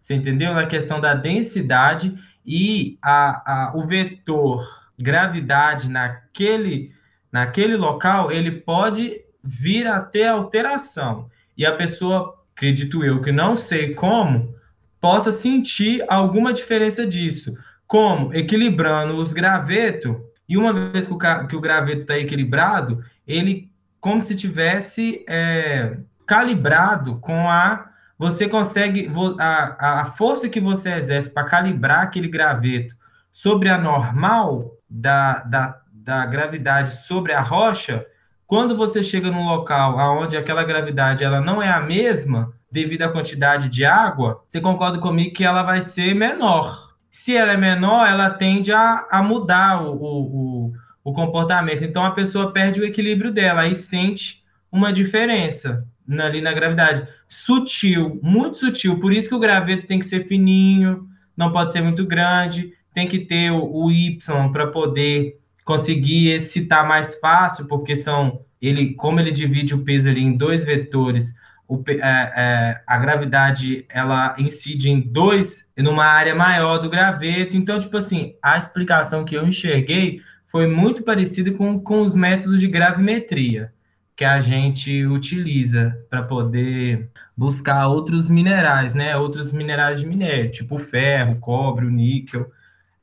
você 0.00 0.14
entendeu? 0.14 0.54
Na 0.54 0.66
questão 0.66 1.00
da 1.00 1.14
densidade 1.14 2.14
e 2.48 2.98
a, 3.02 3.68
a, 3.68 3.76
o 3.76 3.86
vetor 3.86 4.66
gravidade 4.98 5.90
naquele, 5.90 6.92
naquele 7.30 7.76
local, 7.76 8.32
ele 8.32 8.50
pode 8.50 9.20
vir 9.44 9.86
a 9.86 10.00
ter 10.00 10.26
alteração. 10.26 11.30
E 11.56 11.66
a 11.66 11.76
pessoa, 11.76 12.34
acredito 12.56 13.04
eu, 13.04 13.20
que 13.20 13.30
não 13.30 13.54
sei 13.54 13.94
como, 13.94 14.54
possa 14.98 15.30
sentir 15.30 16.02
alguma 16.08 16.50
diferença 16.50 17.06
disso. 17.06 17.54
Como? 17.86 18.34
Equilibrando 18.34 19.18
os 19.18 19.34
gravetos, 19.34 20.16
e 20.48 20.56
uma 20.56 20.72
vez 20.72 21.06
que 21.06 21.12
o, 21.12 21.18
que 21.46 21.56
o 21.56 21.60
graveto 21.60 22.00
está 22.00 22.18
equilibrado, 22.18 23.04
ele 23.26 23.70
como 24.00 24.22
se 24.22 24.34
tivesse 24.34 25.22
é, 25.28 25.98
calibrado 26.26 27.18
com 27.18 27.50
a 27.50 27.87
você 28.18 28.48
consegue, 28.48 29.10
a, 29.38 30.00
a 30.00 30.04
força 30.12 30.48
que 30.48 30.58
você 30.58 30.92
exerce 30.94 31.30
para 31.30 31.44
calibrar 31.44 32.00
aquele 32.00 32.26
graveto 32.26 32.94
sobre 33.32 33.68
a 33.68 33.78
normal 33.78 34.72
da, 34.90 35.34
da, 35.44 35.80
da 35.92 36.26
gravidade 36.26 36.96
sobre 36.96 37.32
a 37.32 37.40
rocha, 37.40 38.04
quando 38.44 38.76
você 38.76 39.02
chega 39.02 39.30
num 39.30 39.46
local 39.46 39.96
onde 40.20 40.36
aquela 40.36 40.64
gravidade 40.64 41.22
ela 41.22 41.40
não 41.40 41.62
é 41.62 41.70
a 41.70 41.80
mesma, 41.80 42.52
devido 42.70 43.02
à 43.02 43.08
quantidade 43.08 43.68
de 43.68 43.84
água, 43.84 44.42
você 44.48 44.60
concorda 44.60 44.98
comigo 44.98 45.34
que 45.34 45.44
ela 45.44 45.62
vai 45.62 45.80
ser 45.80 46.14
menor. 46.14 46.88
Se 47.10 47.36
ela 47.36 47.52
é 47.52 47.56
menor, 47.56 48.06
ela 48.06 48.30
tende 48.30 48.72
a, 48.72 49.06
a 49.10 49.22
mudar 49.22 49.82
o, 49.82 49.94
o, 49.94 50.72
o 51.04 51.12
comportamento. 51.12 51.84
Então 51.84 52.04
a 52.04 52.10
pessoa 52.10 52.52
perde 52.52 52.80
o 52.80 52.84
equilíbrio 52.84 53.32
dela 53.32 53.66
e 53.66 53.74
sente 53.74 54.42
uma 54.70 54.92
diferença 54.92 55.86
ali 56.08 56.40
na 56.40 56.52
gravidade. 56.52 57.06
Sutil, 57.28 58.18
muito 58.22 58.58
sutil. 58.58 58.98
Por 58.98 59.12
isso 59.12 59.28
que 59.28 59.34
o 59.34 59.40
graveto 59.40 59.86
tem 59.86 59.98
que 59.98 60.06
ser 60.06 60.26
fininho, 60.26 61.06
não 61.36 61.52
pode 61.52 61.72
ser 61.72 61.82
muito 61.82 62.06
grande, 62.06 62.72
tem 62.94 63.06
que 63.06 63.20
ter 63.20 63.50
o, 63.50 63.70
o 63.70 63.90
Y 63.90 64.18
para 64.50 64.66
poder 64.68 65.38
conseguir 65.64 66.30
excitar 66.30 66.86
mais 66.86 67.14
fácil, 67.16 67.66
porque 67.66 67.94
são 67.94 68.40
ele, 68.60 68.94
como 68.94 69.20
ele 69.20 69.30
divide 69.30 69.74
o 69.74 69.84
peso 69.84 70.08
ali 70.08 70.22
em 70.22 70.36
dois 70.36 70.64
vetores, 70.64 71.34
o, 71.68 71.82
é, 71.86 71.96
é, 72.00 72.80
a 72.86 72.96
gravidade 72.96 73.84
ela 73.90 74.34
incide 74.38 74.88
em 74.88 75.00
dois, 75.00 75.70
numa 75.76 76.06
área 76.06 76.34
maior 76.34 76.78
do 76.78 76.88
graveto. 76.88 77.56
Então, 77.56 77.78
tipo 77.78 77.96
assim, 77.98 78.34
a 78.42 78.56
explicação 78.56 79.24
que 79.24 79.34
eu 79.34 79.46
enxerguei 79.46 80.22
foi 80.50 80.66
muito 80.66 81.02
parecida 81.02 81.52
com, 81.52 81.78
com 81.78 82.00
os 82.00 82.14
métodos 82.14 82.58
de 82.58 82.66
gravimetria 82.66 83.70
que 84.18 84.24
a 84.24 84.40
gente 84.40 85.06
utiliza 85.06 85.96
para 86.10 86.24
poder 86.24 87.08
buscar 87.36 87.86
outros 87.86 88.28
minerais, 88.28 88.92
né? 88.92 89.16
Outros 89.16 89.52
minerais 89.52 90.00
de 90.00 90.06
minério, 90.08 90.50
tipo 90.50 90.76
ferro, 90.76 91.36
cobre, 91.36 91.86
níquel. 91.86 92.50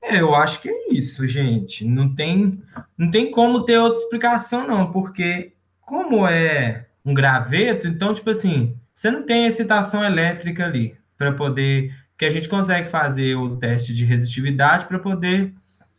É, 0.03 0.19
eu 0.19 0.35
acho 0.35 0.61
que 0.61 0.67
é 0.67 0.93
isso, 0.93 1.25
gente. 1.25 1.85
Não 1.85 2.13
tem, 2.13 2.61
não 2.97 3.09
tem 3.09 3.31
como 3.31 3.63
ter 3.63 3.77
outra 3.77 3.97
explicação, 3.97 4.67
não, 4.67 4.91
porque 4.91 5.53
como 5.79 6.27
é 6.27 6.87
um 7.05 7.13
graveto, 7.13 7.87
então, 7.87 8.13
tipo 8.13 8.29
assim, 8.31 8.75
você 8.93 9.09
não 9.09 9.25
tem 9.25 9.45
excitação 9.45 10.03
elétrica 10.03 10.65
ali 10.65 10.97
para 11.17 11.31
poder. 11.31 11.95
que 12.17 12.25
a 12.25 12.29
gente 12.29 12.49
consegue 12.49 12.89
fazer 12.89 13.35
o 13.35 13.55
teste 13.55 13.93
de 13.93 14.03
resistividade 14.03 14.85
para 14.85 14.99
poder 14.99 15.53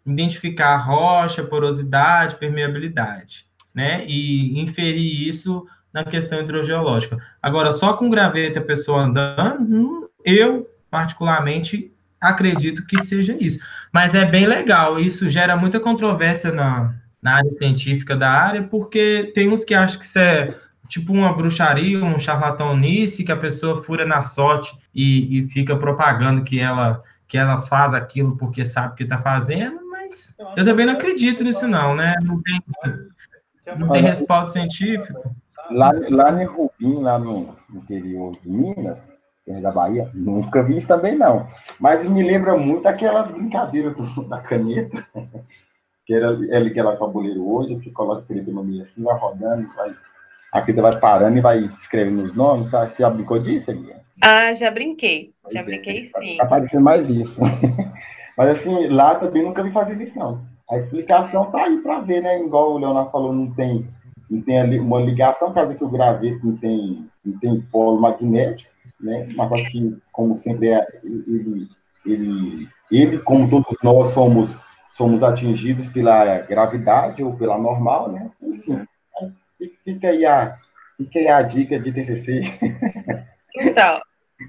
identificar 0.05 0.77
rocha, 0.77 1.43
porosidade, 1.43 2.37
permeabilidade, 2.37 3.46
né? 3.77 4.07
E 4.07 4.59
inferir 4.59 5.29
isso 5.29 5.67
na 5.93 6.03
questão 6.03 6.41
hidrogeológica. 6.41 7.19
Agora, 7.43 7.73
só 7.73 7.93
com 7.93 8.09
graveto 8.09 8.59
a 8.59 8.63
pessoa 8.63 9.03
andando, 9.03 9.63
hum, 9.63 10.09
eu, 10.25 10.67
particularmente, 10.91 11.93
acredito 12.21 12.87
que 12.87 13.05
seja 13.05 13.37
isso. 13.39 13.59
Mas 13.93 14.15
é 14.15 14.25
bem 14.25 14.47
legal, 14.47 14.99
isso 14.99 15.29
gera 15.29 15.57
muita 15.57 15.79
controvérsia 15.79 16.51
na, 16.51 16.95
na 17.21 17.37
área 17.37 17.51
científica 17.59 18.17
da 18.17 18.31
área, 18.31 18.63
porque 18.63 19.31
tem 19.35 19.51
uns 19.51 19.63
que 19.63 19.75
acham 19.75 19.99
que 19.99 20.07
isso 20.07 20.19
é 20.19 20.57
tipo 20.89 21.13
uma 21.13 21.33
bruxaria, 21.35 22.03
um 22.03 22.19
charlatanice, 22.19 23.25
que 23.25 23.33
a 23.33 23.37
pessoa 23.37 23.83
fura 23.83 24.07
na 24.07 24.23
sorte 24.23 24.77
e, 24.95 25.41
e 25.41 25.45
fica 25.51 25.77
propagando 25.77 26.45
que 26.45 26.61
ela, 26.61 27.03
que 27.29 27.37
ela 27.37 27.61
faz 27.61 27.93
aquilo 27.93 28.37
porque 28.37 28.65
sabe 28.65 28.95
o 28.95 28.97
que 28.97 29.03
está 29.03 29.19
fazendo, 29.19 29.81
mas 29.91 30.35
eu 30.57 30.65
também 30.65 30.87
não 30.87 30.95
acredito 30.95 31.43
nisso 31.43 31.67
não, 31.67 31.95
né? 31.95 32.15
Não 32.23 32.41
tem, 32.41 32.63
não 33.79 33.89
tem 33.89 34.03
respaldo 34.03 34.53
científico. 34.53 35.35
Lá, 35.71 35.93
lá 36.11 36.43
em 36.43 36.47
Rubim, 36.47 37.03
lá 37.03 37.19
no 37.19 37.57
interior 37.75 38.33
de 38.41 38.49
Minas, 38.49 39.13
da 39.47 39.71
Bahia, 39.71 40.11
nunca 40.15 40.63
vi 40.63 40.79
isso 40.79 40.87
também 40.87 41.17
não. 41.17 41.49
Mas 41.81 42.09
me 42.09 42.23
lembra 42.23 42.57
muito 42.57 42.87
aquelas 42.87 43.31
brincadeiras 43.31 43.95
do, 43.95 44.29
da 44.29 44.41
caneta, 44.41 45.05
que 46.05 46.15
era 46.15 46.33
ele 46.33 46.71
que 46.71 46.79
ela 46.79 46.97
tabuleiro 46.97 47.49
hoje, 47.49 47.79
que 47.79 47.91
coloca 47.91 48.23
a 48.23 48.25
caneta 48.25 48.51
no 48.51 48.65
meio 48.65 48.83
assim, 48.83 49.03
vai 49.03 49.19
rodando, 49.19 49.69
vai 49.75 49.95
a 50.53 50.63
Pita 50.63 50.81
vai 50.81 50.99
parando 50.99 51.37
e 51.37 51.41
vai 51.41 51.59
escrevendo 51.81 52.23
os 52.23 52.35
nomes, 52.35 52.71
tá? 52.71 52.89
Você 52.89 53.03
já 53.03 53.11
brincou 53.11 53.39
disso, 53.39 53.71
Elia? 53.71 54.01
Ah, 54.23 54.53
já 54.55 54.71
brinquei. 54.71 55.35
Pois 55.43 55.53
já 55.53 55.61
é, 55.61 55.65
brinquei 55.65 56.09
tá, 56.09 56.21
sim. 56.21 56.37
Tá 56.39 56.47
parecendo 56.47 56.83
mais 56.83 57.11
isso. 57.11 57.41
Mas 58.37 58.49
assim, 58.51 58.89
lá 58.89 59.17
também 59.17 59.43
nunca 59.43 59.63
vi 59.63 59.71
fazer 59.71 60.01
isso, 60.01 60.19
não. 60.19 60.41
A 60.71 60.79
explicação 60.79 61.51
tá 61.51 61.65
aí 61.65 61.79
para 61.79 62.01
ver, 62.01 62.23
né? 62.23 62.41
Igual 62.43 62.73
o 62.73 62.79
Leonardo 62.79 63.11
falou, 63.11 63.33
não 63.33 63.53
tem, 63.53 63.89
não 64.29 64.43
tem 64.43 64.61
ali 64.61 64.79
uma 64.79 65.01
ligação, 65.01 65.49
por 65.49 65.55
causa 65.55 65.75
que 65.75 65.85
o 65.85 65.89
graveto 65.89 66.45
não 66.47 66.57
tem, 66.57 67.09
não 67.25 67.39
tem 67.39 67.61
polo 67.61 68.01
magnético, 68.01 68.73
né? 69.01 69.29
Mas 69.37 69.53
aqui, 69.53 69.97
como 70.13 70.35
sempre, 70.35 70.71
é, 70.71 70.87
ele, 71.05 71.69
ele, 72.05 72.69
ele, 72.91 73.19
como 73.19 73.49
todos 73.49 73.77
nós 73.83 74.09
somos, 74.09 74.57
somos 74.89 75.23
atingidos 75.23 75.87
pela 75.87 76.39
gravidade 76.41 77.23
ou 77.23 77.35
pela 77.35 77.59
normal, 77.59 78.11
né? 78.11 78.31
Enfim, 78.43 78.87
Fica 79.85 80.09
aí 80.09 80.27
a, 80.27 80.59
fica 80.97 81.19
aí 81.19 81.29
a 81.29 81.43
dica 81.43 81.79
de 81.79 81.93
TCC. 81.93 82.41
Então, 83.59 84.01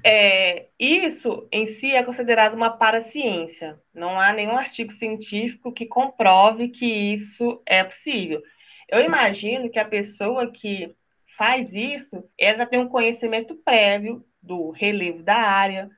é, 0.03 0.67
isso 0.79 1.47
em 1.51 1.65
si 1.67 1.93
é 1.93 2.03
considerado 2.03 2.53
uma 2.53 2.69
paraciência. 2.69 3.79
Não 3.93 4.19
há 4.19 4.33
nenhum 4.33 4.57
artigo 4.57 4.91
científico 4.91 5.71
que 5.71 5.85
comprove 5.85 6.69
que 6.69 6.85
isso 6.85 7.61
é 7.65 7.83
possível. 7.83 8.41
Eu 8.89 9.01
imagino 9.01 9.69
que 9.69 9.79
a 9.79 9.85
pessoa 9.85 10.51
que 10.51 10.95
faz 11.37 11.73
isso, 11.73 12.23
ela 12.37 12.59
já 12.59 12.65
tem 12.65 12.79
um 12.79 12.89
conhecimento 12.89 13.55
prévio 13.55 14.25
do 14.41 14.71
relevo 14.71 15.23
da 15.23 15.35
área 15.35 15.89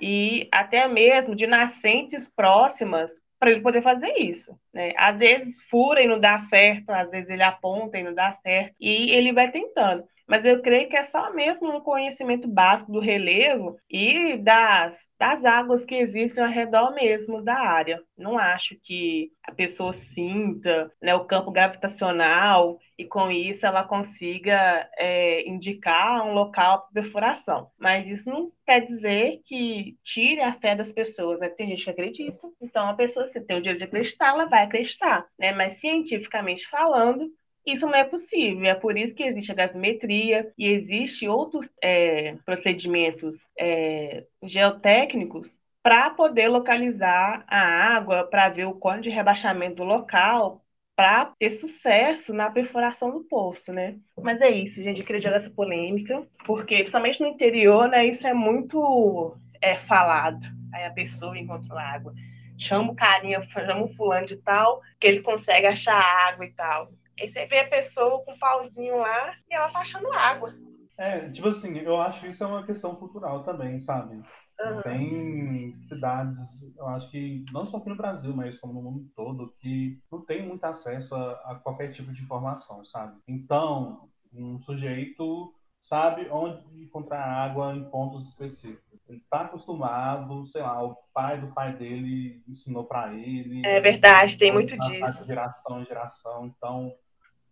e 0.00 0.48
até 0.52 0.86
mesmo 0.86 1.34
de 1.34 1.46
nascentes 1.46 2.28
próximas 2.28 3.20
para 3.38 3.50
ele 3.50 3.60
poder 3.60 3.82
fazer 3.82 4.14
isso. 4.18 4.58
Né? 4.72 4.92
Às 4.96 5.18
vezes 5.18 5.60
fura 5.68 6.02
e 6.02 6.08
não 6.08 6.18
dá 6.18 6.38
certo, 6.40 6.90
às 6.90 7.10
vezes 7.10 7.30
ele 7.30 7.42
aponta 7.42 7.98
e 7.98 8.02
não 8.02 8.14
dá 8.14 8.32
certo, 8.32 8.74
e 8.80 9.10
ele 9.10 9.32
vai 9.32 9.50
tentando. 9.50 10.04
Mas 10.26 10.44
eu 10.44 10.60
creio 10.60 10.88
que 10.88 10.96
é 10.96 11.04
só 11.04 11.32
mesmo 11.32 11.76
um 11.76 11.80
conhecimento 11.80 12.48
básico 12.48 12.90
do 12.90 13.00
relevo 13.00 13.78
e 13.88 14.36
das, 14.36 15.08
das 15.18 15.44
águas 15.44 15.84
que 15.84 15.94
existem 15.94 16.42
ao 16.42 16.50
redor 16.50 16.94
mesmo 16.94 17.42
da 17.42 17.54
área. 17.54 18.02
Não 18.16 18.36
acho 18.36 18.76
que 18.82 19.30
a 19.42 19.52
pessoa 19.52 19.92
sinta 19.92 20.90
né, 21.00 21.14
o 21.14 21.24
campo 21.24 21.52
gravitacional 21.52 22.78
e 22.98 23.04
com 23.04 23.30
isso 23.30 23.66
ela 23.66 23.84
consiga 23.84 24.88
é, 24.98 25.48
indicar 25.48 26.26
um 26.26 26.32
local 26.32 26.82
para 26.82 27.02
perfuração. 27.02 27.70
Mas 27.78 28.08
isso 28.08 28.28
não 28.28 28.50
quer 28.64 28.80
dizer 28.80 29.40
que 29.44 29.96
tire 30.02 30.40
a 30.40 30.52
fé 30.54 30.74
das 30.74 30.92
pessoas, 30.92 31.38
né? 31.38 31.48
Tem 31.48 31.68
gente 31.68 31.84
que 31.84 31.90
acredita, 31.90 32.48
então 32.60 32.88
a 32.88 32.94
pessoa, 32.94 33.26
se 33.26 33.40
tem 33.40 33.58
o 33.58 33.62
direito 33.62 33.78
de 33.78 33.84
acreditar, 33.84 34.28
ela 34.28 34.46
vai 34.46 34.64
acreditar, 34.64 35.26
né? 35.38 35.52
Mas 35.52 35.74
cientificamente 35.74 36.66
falando, 36.66 37.30
isso 37.66 37.86
não 37.86 37.94
é 37.94 38.04
possível. 38.04 38.66
É 38.66 38.74
por 38.74 38.96
isso 38.96 39.14
que 39.14 39.24
existe 39.24 39.52
a 39.52 39.54
gravimetria 39.54 40.52
e 40.56 40.68
existe 40.68 41.28
outros 41.28 41.70
é, 41.82 42.36
procedimentos 42.44 43.44
é, 43.58 44.24
geotécnicos 44.42 45.58
para 45.82 46.10
poder 46.10 46.48
localizar 46.48 47.44
a 47.46 47.58
água, 47.96 48.24
para 48.24 48.48
ver 48.48 48.66
o 48.66 48.74
quanto 48.74 49.02
de 49.02 49.10
rebaixamento 49.10 49.76
do 49.76 49.84
local, 49.84 50.64
para 50.96 51.26
ter 51.38 51.50
sucesso 51.50 52.32
na 52.32 52.50
perfuração 52.50 53.10
do 53.10 53.22
poço, 53.22 53.72
né? 53.72 53.96
Mas 54.20 54.40
é 54.40 54.50
isso, 54.50 54.82
gente, 54.82 55.00
eu 55.00 55.06
queria 55.06 55.20
jogar 55.20 55.36
essa 55.36 55.50
polêmica, 55.50 56.26
porque 56.44 56.76
principalmente 56.76 57.20
no 57.20 57.28
interior, 57.28 57.86
né, 57.88 58.06
isso 58.06 58.26
é 58.26 58.32
muito 58.32 59.36
é, 59.60 59.76
falado. 59.76 60.46
Aí 60.72 60.84
a 60.86 60.90
pessoa 60.90 61.38
encontra 61.38 61.78
água, 61.78 62.14
chama 62.58 62.92
o 62.92 62.96
carinha, 62.96 63.42
chama 63.42 63.84
o 63.84 63.94
fulano 63.94 64.26
de 64.26 64.36
tal, 64.38 64.80
que 64.98 65.06
ele 65.06 65.20
consegue 65.20 65.66
achar 65.66 66.00
água 66.00 66.46
e 66.46 66.52
tal. 66.52 66.90
Aí 67.18 67.28
você 67.28 67.46
vê 67.46 67.60
a 67.60 67.68
pessoa 67.68 68.22
com 68.24 68.32
um 68.32 68.38
pauzinho 68.38 68.98
lá 68.98 69.34
e 69.50 69.54
ela 69.54 69.70
tá 69.70 69.80
achando 69.80 70.12
água. 70.12 70.54
É, 70.98 71.30
tipo 71.30 71.48
assim, 71.48 71.78
eu 71.78 72.00
acho 72.00 72.20
que 72.20 72.28
isso 72.28 72.42
é 72.42 72.46
uma 72.46 72.64
questão 72.64 72.94
cultural 72.94 73.42
também, 73.42 73.80
sabe? 73.80 74.22
Uhum. 74.58 74.82
Tem 74.82 75.72
cidades, 75.88 76.62
eu 76.76 76.86
acho 76.88 77.10
que 77.10 77.44
não 77.52 77.66
só 77.66 77.76
aqui 77.76 77.90
no 77.90 77.96
Brasil, 77.96 78.34
mas 78.34 78.58
como 78.58 78.72
no 78.72 78.82
mundo 78.82 79.10
todo, 79.14 79.54
que 79.58 80.00
não 80.10 80.24
tem 80.24 80.46
muito 80.46 80.64
acesso 80.64 81.14
a, 81.14 81.32
a 81.52 81.54
qualquer 81.56 81.92
tipo 81.92 82.10
de 82.12 82.22
informação, 82.22 82.84
sabe? 82.86 83.18
Então, 83.28 84.08
um 84.32 84.58
sujeito 84.60 85.54
sabe 85.82 86.28
onde 86.30 86.82
encontrar 86.82 87.22
água 87.22 87.74
em 87.74 87.84
pontos 87.90 88.28
específicos. 88.28 88.82
Ele 89.08 89.18
está 89.18 89.42
acostumado, 89.42 90.46
sei 90.48 90.62
lá, 90.62 90.82
o 90.82 90.96
pai 91.14 91.40
do 91.40 91.48
pai 91.48 91.76
dele 91.76 92.42
ensinou 92.48 92.84
para 92.84 93.14
ele. 93.14 93.64
É 93.64 93.80
verdade, 93.80 94.36
tem 94.36 94.52
muito 94.52 94.76
disso. 94.76 95.20
De 95.22 95.26
geração 95.26 95.80
em 95.80 95.84
geração. 95.84 96.46
Então, 96.46 96.92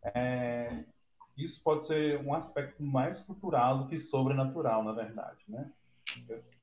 é, 0.05 0.85
isso 1.37 1.63
pode 1.63 1.87
ser 1.87 2.21
um 2.21 2.35
aspecto 2.35 2.83
mais 2.83 3.23
cultural 3.23 3.79
do 3.79 3.89
que 3.89 3.99
sobrenatural, 3.99 4.85
na 4.85 4.93
verdade, 4.93 5.43
né? 5.49 5.71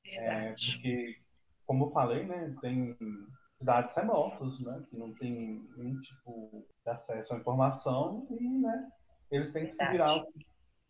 É, 0.05 0.53
porque, 0.53 1.17
como 1.65 1.85
eu 1.85 1.91
falei, 1.91 2.25
né, 2.25 2.55
tem 2.61 2.95
cidades 3.57 3.95
remotas, 3.95 4.59
né, 4.59 4.83
que 4.89 4.97
não 4.97 5.13
tem 5.13 5.67
nenhum 5.75 5.99
tipo 6.01 6.65
de 6.83 6.91
acesso 6.91 7.33
à 7.33 7.37
informação 7.37 8.27
e, 8.31 8.47
né, 8.47 8.91
eles 9.31 9.51
têm 9.51 9.65
que 9.65 9.71
se 9.71 9.85
virar 9.89 10.23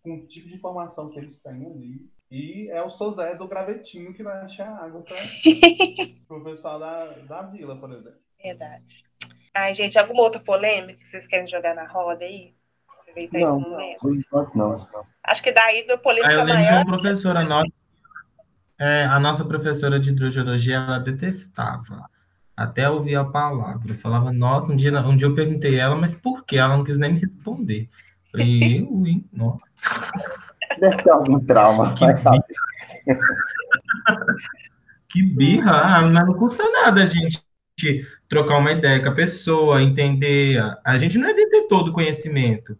com 0.03 0.15
o 0.15 0.27
tipo 0.27 0.47
de 0.47 0.55
informação 0.55 1.09
que 1.09 1.19
eles 1.19 1.39
têm 1.41 1.65
ali. 1.65 2.09
E 2.29 2.69
é 2.69 2.81
o 2.81 2.89
Sozé 2.89 3.35
do 3.35 3.47
gravetinho 3.47 4.13
que 4.13 4.23
vai 4.23 4.41
achar 4.41 4.67
água 4.67 5.01
para 5.01 5.17
o 6.37 6.43
pessoal 6.43 6.79
da, 6.79 7.13
da 7.19 7.41
vila, 7.43 7.77
por 7.77 7.91
exemplo. 7.91 8.19
Verdade. 8.41 9.10
Ai, 9.53 9.73
gente, 9.73 9.99
alguma 9.99 10.23
outra 10.23 10.39
polêmica 10.39 10.99
que 10.99 11.07
vocês 11.07 11.27
querem 11.27 11.47
jogar 11.47 11.75
na 11.75 11.85
roda 11.85 12.23
aí? 12.23 12.53
Aproveitar 13.01 13.39
Não, 13.39 13.59
esse 13.59 13.69
momento. 13.69 13.99
por 13.99 14.15
enquanto 14.15 14.57
não. 14.57 14.87
Acho 15.23 15.43
que 15.43 15.51
daí 15.51 15.85
da 15.85 15.97
polêmica 15.97 16.31
eu 16.31 16.43
lembro 16.43 16.61
de 16.61 16.63
maior. 16.71 16.85
uma 16.85 16.99
professora 16.99 17.43
nossa, 17.43 17.71
é, 18.79 19.05
a 19.05 19.19
nossa 19.19 19.43
professora 19.45 19.99
de 19.99 20.09
hidrogeologia, 20.09 20.75
ela 20.77 20.99
detestava 20.99 22.05
até 22.55 22.89
ouvir 22.89 23.15
a 23.15 23.25
palavra. 23.25 23.91
Eu 23.91 23.97
falava, 23.97 24.31
nossa, 24.31 24.71
um 24.71 24.75
dia, 24.75 24.97
um 25.01 25.17
dia 25.17 25.27
eu 25.27 25.35
perguntei 25.35 25.79
a 25.79 25.83
ela, 25.83 25.95
mas 25.95 26.13
por 26.13 26.45
quê? 26.45 26.57
Ela 26.57 26.77
não 26.77 26.83
quis 26.83 26.97
nem 26.97 27.13
me 27.13 27.19
responder. 27.19 27.89
Falei, 28.31 28.79
eu, 28.79 29.05
hein? 29.05 29.29
Nossa, 29.33 29.59
Deve 30.79 31.03
ter 31.03 31.09
algum 31.11 31.39
trauma, 31.45 31.93
que 31.95 32.05
vai 32.05 32.17
saber. 32.17 32.43
Que 35.09 35.21
birra, 35.21 35.97
ah, 35.97 36.01
mas 36.03 36.25
não 36.25 36.33
custa 36.35 36.63
nada 36.71 37.01
a 37.03 37.05
gente 37.05 37.43
trocar 38.27 38.57
uma 38.57 38.71
ideia 38.71 39.01
com 39.01 39.09
a 39.09 39.13
pessoa, 39.15 39.81
entender. 39.81 40.61
A 40.83 40.97
gente 40.97 41.17
não 41.17 41.27
é 41.27 41.33
detentor 41.33 41.83
do 41.83 41.93
conhecimento. 41.93 42.77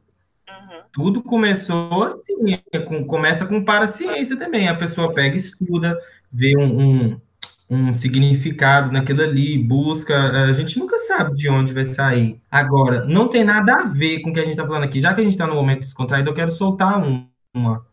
Uhum. 0.50 0.82
Tudo 0.92 1.24
começou 1.24 2.04
assim, 2.04 2.60
é 2.72 2.80
com- 2.80 3.06
começa 3.06 3.46
com 3.46 3.64
paraciência 3.64 4.38
também. 4.38 4.68
A 4.68 4.76
pessoa 4.76 5.14
pega, 5.14 5.36
estuda, 5.36 5.98
vê 6.32 6.56
um, 6.58 6.82
um, 6.82 7.22
um 7.70 7.94
significado 7.94 8.92
naquilo 8.92 9.22
ali, 9.22 9.58
busca. 9.58 10.16
A 10.48 10.52
gente 10.52 10.78
nunca 10.78 10.98
sabe 11.00 11.36
de 11.36 11.50
onde 11.50 11.74
vai 11.74 11.86
sair. 11.86 12.40
Agora, 12.50 13.06
não 13.06 13.28
tem 13.28 13.44
nada 13.44 13.76
a 13.76 13.84
ver 13.84 14.20
com 14.22 14.30
o 14.30 14.34
que 14.34 14.40
a 14.40 14.44
gente 14.44 14.54
está 14.54 14.66
falando 14.66 14.84
aqui. 14.84 15.02
Já 15.02 15.14
que 15.14 15.22
a 15.22 15.24
gente 15.24 15.34
está 15.34 15.48
no 15.48 15.56
momento 15.56 15.80
descontraído, 15.82 16.30
eu 16.30 16.34
quero 16.34 16.52
soltar 16.52 17.02
um- 17.02 17.28
uma. 17.54 17.86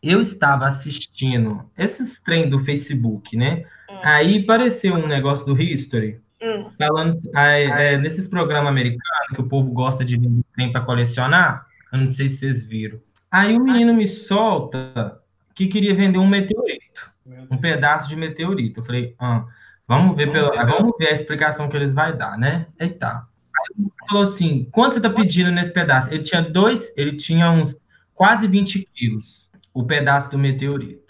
Eu 0.00 0.20
estava 0.20 0.64
assistindo 0.66 1.68
esses 1.76 2.20
trem 2.20 2.48
do 2.48 2.60
Facebook, 2.60 3.36
né? 3.36 3.64
Aí 4.02 4.42
apareceu 4.42 4.94
um 4.94 5.06
negócio 5.06 5.46
do 5.46 5.60
History, 5.60 6.20
Hum. 6.40 6.70
falando 6.78 7.20
é, 7.34 7.94
é, 7.94 7.98
nesses 7.98 8.28
programas 8.28 8.70
americanos 8.70 9.02
que 9.34 9.40
o 9.40 9.48
povo 9.48 9.72
gosta 9.72 10.04
de 10.04 10.16
vender 10.16 10.44
trem 10.54 10.70
para 10.70 10.82
colecionar. 10.82 11.66
Eu 11.92 11.98
não 11.98 12.06
sei 12.06 12.28
se 12.28 12.38
vocês 12.38 12.62
viram. 12.62 13.00
Aí 13.30 13.56
o 13.56 13.62
menino 13.62 13.92
me 13.92 14.06
solta 14.06 15.20
que 15.54 15.66
queria 15.66 15.94
vender 15.94 16.18
um 16.18 16.26
meteorito, 16.26 17.10
um 17.50 17.58
pedaço 17.58 18.08
de 18.08 18.14
meteorito. 18.14 18.80
Eu 18.80 18.84
falei, 18.84 19.14
ah, 19.18 19.44
vamos 19.86 20.16
ver 20.16 20.30
pela, 20.30 20.64
vamos 20.64 20.92
ver 20.96 21.08
a 21.08 21.12
explicação 21.12 21.68
que 21.68 21.76
eles 21.76 21.92
vão 21.92 22.16
dar, 22.16 22.38
né? 22.38 22.66
Eita. 22.78 23.08
Aí 23.16 23.74
ele 23.76 23.90
falou 24.06 24.22
assim, 24.22 24.68
quanto 24.70 24.94
você 24.94 25.00
tá 25.00 25.10
pedindo 25.10 25.50
nesse 25.50 25.72
pedaço? 25.72 26.12
Ele 26.14 26.22
tinha 26.22 26.40
dois, 26.40 26.92
ele 26.96 27.16
tinha 27.16 27.50
uns 27.50 27.76
quase 28.14 28.46
20 28.46 28.88
quilos, 28.94 29.50
o 29.74 29.84
pedaço 29.84 30.30
do 30.30 30.38
meteorito. 30.38 31.07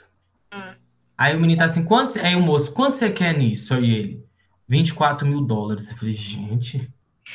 Aí 1.18 1.35
o 1.35 1.40
menino 1.40 1.59
tá 1.59 1.64
assim, 1.64 1.85
quanto, 1.85 2.16
aí 2.20 2.37
o 2.37 2.40
moço, 2.40 2.72
quanto 2.72 2.96
você 2.96 3.11
quer 3.11 3.37
nisso? 3.37 3.74
Aí 3.74 3.92
ele, 3.92 4.24
24 4.68 5.26
mil 5.26 5.40
dólares. 5.40 5.90
Eu 5.90 5.96
falei, 5.96 6.14
gente. 6.14 6.88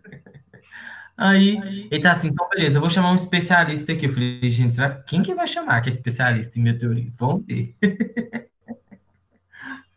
Aí 1.16 1.88
ele 1.92 2.02
tá 2.02 2.12
assim, 2.12 2.30
então 2.30 2.50
beleza, 2.50 2.78
eu 2.78 2.82
vou 2.82 2.90
chamar 2.90 3.12
um 3.12 3.16
especialista 3.16 3.94
aqui. 3.94 4.08
Eu 4.08 4.14
falei, 4.14 4.50
gente, 4.50 4.74
será 4.74 4.90
quem 4.90 5.22
que 5.22 5.34
vai 5.36 5.46
chamar 5.46 5.80
que 5.82 5.90
é 5.90 5.94
especialista 5.94 6.58
em 6.58 6.64
meteorito? 6.64 7.14
Vamos 7.18 7.46
ver. 7.46 7.76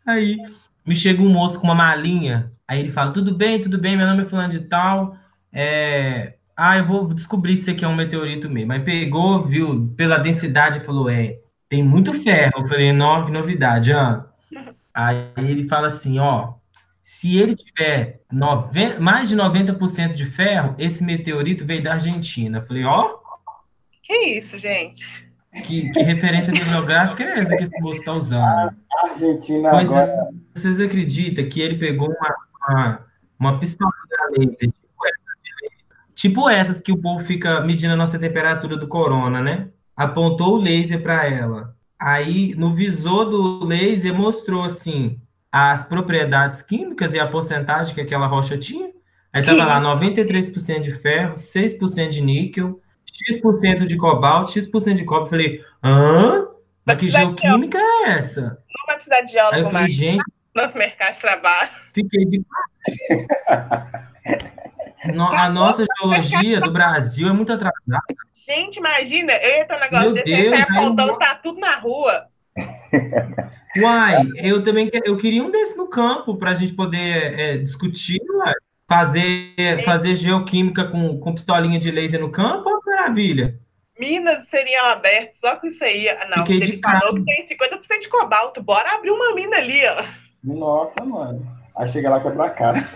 Aí 0.05 0.37
me 0.85 0.95
chega 0.95 1.21
um 1.21 1.29
moço 1.29 1.59
com 1.59 1.65
uma 1.65 1.75
malinha. 1.75 2.51
Aí 2.67 2.79
ele 2.79 2.91
fala, 2.91 3.11
tudo 3.11 3.33
bem, 3.35 3.59
tudo 3.59 3.79
bem, 3.79 3.97
meu 3.97 4.05
nome 4.05 4.23
é 4.23 4.25
fulano 4.25 4.51
de 4.51 4.59
tal. 4.61 5.17
É... 5.51 6.35
Ah, 6.55 6.77
eu 6.77 6.85
vou 6.85 7.13
descobrir 7.13 7.57
se 7.57 7.71
aqui 7.71 7.83
é 7.83 7.87
um 7.87 7.95
meteorito 7.95 8.49
mesmo. 8.49 8.73
Aí 8.73 8.79
pegou, 8.79 9.43
viu, 9.43 9.91
pela 9.97 10.17
densidade, 10.17 10.85
falou, 10.85 11.09
é, 11.09 11.39
tem 11.69 11.83
muito 11.83 12.13
ferro. 12.13 12.63
Eu 12.63 12.67
falei, 12.67 12.91
não, 12.91 13.25
que 13.25 13.31
novidade, 13.31 13.91
ah. 13.93 14.25
Aí 14.93 15.31
ele 15.37 15.67
fala 15.67 15.87
assim, 15.87 16.17
ó, 16.17 16.55
se 17.03 17.37
ele 17.37 17.55
tiver 17.55 18.21
90, 18.31 18.99
mais 18.99 19.29
de 19.29 19.35
90% 19.35 20.13
de 20.13 20.25
ferro, 20.25 20.75
esse 20.77 21.03
meteorito 21.03 21.65
veio 21.65 21.83
da 21.83 21.93
Argentina. 21.93 22.57
Eu 22.57 22.65
falei, 22.65 22.83
ó, 22.83 23.17
Que 24.01 24.37
isso, 24.37 24.57
gente? 24.57 25.27
que, 25.63 25.91
que 25.91 26.03
referência 26.03 26.53
bibliográfica 26.53 27.23
é 27.23 27.39
essa 27.39 27.55
que 27.55 27.63
esse 27.63 27.79
moço 27.79 27.99
está 27.99 28.13
usando? 28.13 28.43
A 28.43 28.73
Argentina 29.03 29.69
Pois 29.71 29.91
é. 29.91 30.03
agora. 30.03 30.29
Vocês 30.53 30.79
acreditam 30.79 31.47
que 31.47 31.61
ele 31.61 31.77
pegou 31.77 32.09
uma, 32.09 32.35
uma, 32.69 33.07
uma 33.39 33.59
pistola 33.59 33.91
laser, 34.37 34.57
tipo 34.57 34.87
tipo 36.13 36.49
essas 36.49 36.79
que 36.79 36.91
o 36.91 36.97
povo 36.97 37.23
fica 37.23 37.61
medindo 37.61 37.93
a 37.93 37.97
nossa 37.97 38.17
temperatura 38.17 38.75
do 38.75 38.87
corona, 38.87 39.41
né? 39.41 39.69
Apontou 39.97 40.53
o 40.53 40.61
laser 40.61 41.01
para 41.01 41.27
ela. 41.27 41.75
Aí, 41.99 42.53
no 42.55 42.75
visor 42.75 43.25
do 43.25 43.65
laser, 43.65 44.13
mostrou, 44.13 44.63
assim, 44.63 45.19
as 45.51 45.83
propriedades 45.83 46.61
químicas 46.61 47.15
e 47.15 47.19
a 47.19 47.27
porcentagem 47.27 47.95
que 47.95 48.01
aquela 48.01 48.27
rocha 48.27 48.57
tinha. 48.57 48.91
Aí 49.33 49.43
tava 49.43 49.65
lá 49.65 49.81
93% 49.81 50.81
de 50.81 50.91
ferro, 50.91 51.33
6% 51.33 52.09
de 52.09 52.21
níquel, 52.21 52.79
X% 53.05 53.85
de 53.87 53.97
cobalto, 53.97 54.51
X% 54.51 54.93
de 54.93 55.03
cobre. 55.03 55.29
Falei, 55.29 55.61
hã? 55.83 56.47
Mas 56.85 56.97
que 56.97 57.09
geoquímica 57.09 57.77
é 57.77 58.11
essa? 58.11 58.41
Não 58.41 58.85
vai 58.85 58.95
precisar 58.95 59.21
de 59.21 59.37
aula 59.37 59.55
Aí 59.55 59.61
eu 59.61 59.65
falei, 59.65 59.81
mais 59.81 59.93
gente, 59.93 60.23
nosso 60.55 60.77
mercado 60.77 61.15
de 61.15 61.21
trabalho. 61.21 61.69
Fiquei 61.93 62.25
de. 62.25 62.45
No- 65.13 65.27
a 65.27 65.49
nossa 65.49 65.85
geologia 65.99 66.59
do 66.61 66.71
Brasil 66.71 67.27
é 67.29 67.33
muito 67.33 67.51
atrasada. 67.53 68.01
Gente, 68.47 68.77
imagina, 68.77 69.33
eu 69.33 69.57
ia 69.57 69.65
ter 69.65 69.75
um 69.75 69.79
negócio 69.79 70.05
Meu 70.05 70.13
desse, 70.13 70.25
Deus, 70.35 70.53
aí 70.53 70.61
apontando 70.61 71.11
eu- 71.11 71.17
pra 71.17 71.35
tudo 71.35 71.59
na 71.59 71.77
rua. 71.79 72.25
Uai, 73.77 74.27
eu 74.37 74.63
também 74.63 74.89
eu 75.05 75.17
queria 75.17 75.43
um 75.43 75.51
desse 75.51 75.77
no 75.77 75.87
campo 75.87 76.35
para 76.37 76.51
a 76.51 76.53
gente 76.53 76.73
poder 76.73 77.39
é, 77.39 77.57
discutir, 77.57 78.19
uai. 78.29 78.53
fazer, 78.89 79.83
fazer 79.85 80.15
geoquímica 80.15 80.85
com, 80.85 81.19
com 81.19 81.33
pistolinha 81.33 81.77
de 81.77 81.91
laser 81.91 82.19
no 82.19 82.31
campo, 82.31 82.69
ó, 82.69 82.79
que 82.81 82.89
maravilha. 82.89 83.59
Minas 83.99 84.47
seriam 84.49 84.85
abertas 84.85 85.39
só 85.39 85.55
com 85.57 85.67
isso 85.67 85.83
aí. 85.83 86.07
Ah, 86.09 86.27
Não, 86.29 86.37
Fiquei 86.45 86.57
ele 86.57 86.65
de 86.77 86.81
falou 86.81 87.01
cara. 87.01 87.13
que 87.13 87.25
tem 87.25 87.45
50% 87.47 87.99
de 88.01 88.09
cobalto. 88.09 88.61
Bora 88.63 88.95
abrir 88.95 89.11
uma 89.11 89.33
mina 89.33 89.57
ali, 89.57 89.81
ó. 89.87 90.03
Nossa, 90.43 91.03
mano. 91.03 91.45
Aí 91.77 91.87
chega 91.87 92.09
lá 92.09 92.19
quebra 92.19 92.45
a 92.45 92.49
cara. 92.49 92.87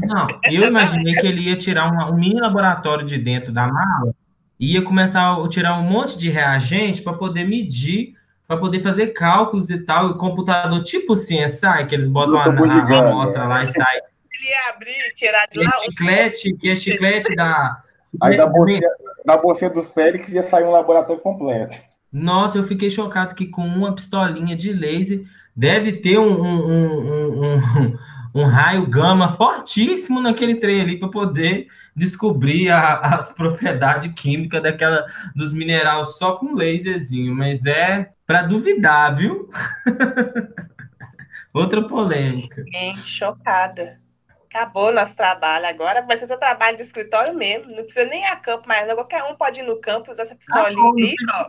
Não, 0.00 0.26
eu 0.50 0.66
imaginei 0.66 1.14
que 1.14 1.26
ele 1.26 1.42
ia 1.42 1.56
tirar 1.56 1.90
uma- 1.90 2.10
um 2.10 2.14
mini 2.14 2.40
laboratório 2.40 3.04
de 3.04 3.18
dentro 3.18 3.52
da 3.52 3.66
mala 3.68 4.14
e 4.58 4.72
ia 4.74 4.82
começar 4.82 5.34
a 5.34 5.48
tirar 5.48 5.78
um 5.78 5.82
monte 5.82 6.16
de 6.18 6.30
reagente 6.30 7.02
para 7.02 7.12
poder 7.12 7.44
medir, 7.44 8.14
para 8.48 8.56
poder 8.56 8.80
fazer 8.82 9.08
cálculos 9.08 9.68
e 9.70 9.78
tal, 9.78 10.10
e 10.10 10.18
computador 10.18 10.82
tipo 10.82 11.14
CSI, 11.14 11.86
que 11.88 11.94
eles 11.94 12.08
botam 12.08 12.38
a, 12.38 12.44
a, 12.44 12.46
a 12.46 13.08
amostra 13.10 13.44
lá 13.46 13.64
e 13.64 13.72
sai 13.72 13.96
Ele 13.96 14.48
ia 14.48 14.70
abrir, 14.74 15.14
tirar 15.14 15.46
de 15.46 15.58
que 15.58 15.60
é 15.60 15.68
lá. 15.68 15.78
chiclete, 15.80 16.54
que 16.54 16.70
é 16.70 16.76
chiclete 16.76 17.36
da. 17.36 17.82
Aí 18.22 18.36
da 18.36 18.46
bolsinha, 18.46 18.88
da 19.24 19.36
bolsinha 19.36 19.70
dos 19.70 19.90
Félix 19.90 20.28
ia 20.28 20.42
sair 20.42 20.64
um 20.64 20.70
laboratório 20.70 21.20
completo. 21.22 21.76
Nossa, 22.12 22.58
eu 22.58 22.64
fiquei 22.64 22.90
chocado 22.90 23.34
que 23.34 23.46
com 23.46 23.62
uma 23.62 23.94
pistolinha 23.94 24.54
de 24.54 24.70
laser 24.72 25.22
deve 25.56 25.92
ter 25.92 26.18
um, 26.18 26.30
um, 26.30 26.66
um, 26.66 27.56
um, 27.56 27.98
um- 28.34 28.46
raio 28.46 28.86
gama 28.86 29.32
fortíssimo 29.34 30.20
naquele 30.20 30.56
trem 30.56 30.80
ali 30.80 30.98
para 30.98 31.08
poder 31.08 31.66
descobrir 31.94 32.70
a- 32.70 32.98
as 33.00 33.30
propriedades 33.34 34.12
químicas 34.14 34.62
daquela 34.62 35.06
dos 35.34 35.52
minerais 35.52 36.16
só 36.16 36.36
com 36.36 36.54
laserzinho, 36.54 37.34
mas 37.34 37.66
é 37.66 38.10
para 38.26 38.42
duvidar, 38.42 39.14
viu? 39.16 39.48
Outra 41.52 41.86
polêmica. 41.86 42.64
Gente, 42.72 43.06
chocada. 43.06 44.00
Acabou 44.48 44.92
nosso 44.92 45.14
trabalho. 45.16 45.66
Agora 45.66 46.02
vai 46.02 46.16
ser 46.18 46.26
seu 46.26 46.38
trabalho 46.38 46.76
de 46.76 46.82
escritório 46.82 47.34
mesmo. 47.34 47.74
Não 47.74 47.84
precisa 47.84 48.04
nem 48.06 48.22
ir 48.22 48.26
a 48.26 48.36
campo 48.36 48.66
mais, 48.68 48.86
não. 48.86 48.94
Qualquer 48.94 49.22
um 49.24 49.34
pode 49.34 49.60
ir 49.60 49.62
no 49.62 49.80
campo, 49.80 50.10
usar 50.10 50.22
essa 50.24 50.34
pistolinha 50.34 50.92
aí, 50.96 51.14
ó. 51.30 51.46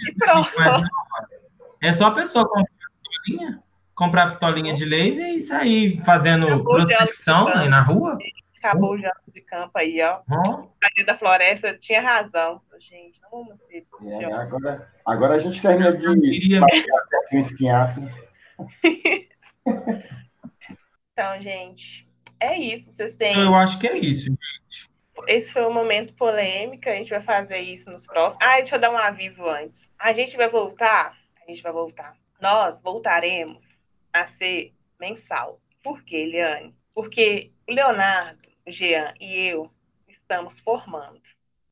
E 0.00 0.14
pronto. 0.14 0.50
É 1.82 1.92
só 1.92 2.06
a 2.06 2.10
pessoa 2.12 2.44
comprar 2.48 2.62
a 2.62 2.64
pistolinha, 3.02 3.62
comprar 3.96 4.24
a 4.24 4.28
pistolinha 4.28 4.74
de 4.74 4.84
laser 4.84 5.30
e 5.30 5.40
sair 5.40 6.00
fazendo 6.04 6.46
Acabou 6.46 6.64
prospecção 6.76 7.46
na 7.68 7.82
rua. 7.82 8.18
Acabou 8.58 8.92
o 8.92 8.98
jogo 8.98 9.14
de 9.32 9.40
campo 9.40 9.72
aí, 9.76 10.00
ó. 10.02 10.20
Ó, 10.30 10.66
Cadê 10.80 11.04
da 11.04 11.16
floresta 11.16 11.76
tinha 11.76 12.00
razão. 12.00 12.60
Gente, 12.78 13.20
não 13.22 13.30
vamos 13.30 13.58
ser. 13.62 13.86
É, 14.06 14.24
agora, 14.26 14.92
agora 15.04 15.34
a 15.34 15.38
gente 15.38 15.62
termina 15.62 15.96
de 15.96 16.04
eu 16.04 16.20
queria 16.20 16.60
um 17.32 17.38
espinhaço. 17.38 18.00
Então, 21.18 21.40
gente, 21.40 22.06
é 22.38 22.58
isso. 22.58 22.92
Vocês 22.92 23.14
têm. 23.14 23.40
Eu 23.40 23.54
acho 23.54 23.78
que 23.78 23.88
é 23.88 23.96
isso. 23.96 24.30
Esse 25.26 25.50
foi 25.50 25.62
o 25.62 25.72
momento 25.72 26.12
polêmica. 26.12 26.90
A 26.90 26.94
gente 26.94 27.08
vai 27.08 27.22
fazer 27.22 27.58
isso 27.58 27.90
nos 27.90 28.06
próximos. 28.06 28.46
Ah, 28.46 28.56
deixa 28.56 28.76
eu 28.76 28.80
dar 28.80 28.90
um 28.90 28.98
aviso 28.98 29.42
antes. 29.48 29.88
A 29.98 30.12
gente 30.12 30.36
vai 30.36 30.46
voltar. 30.46 31.16
A 31.42 31.50
gente 31.50 31.62
vai 31.62 31.72
voltar. 31.72 32.14
Nós 32.38 32.82
voltaremos 32.82 33.64
a 34.22 34.26
ser 34.26 34.74
mensal. 34.98 35.60
Por 35.82 36.02
quê, 36.04 36.16
Eliane? 36.16 36.74
Porque 36.94 37.52
o 37.68 37.72
Leonardo, 37.72 38.40
o 38.66 38.70
Jean 38.70 39.14
e 39.20 39.48
eu 39.48 39.70
estamos 40.08 40.58
formando. 40.60 41.20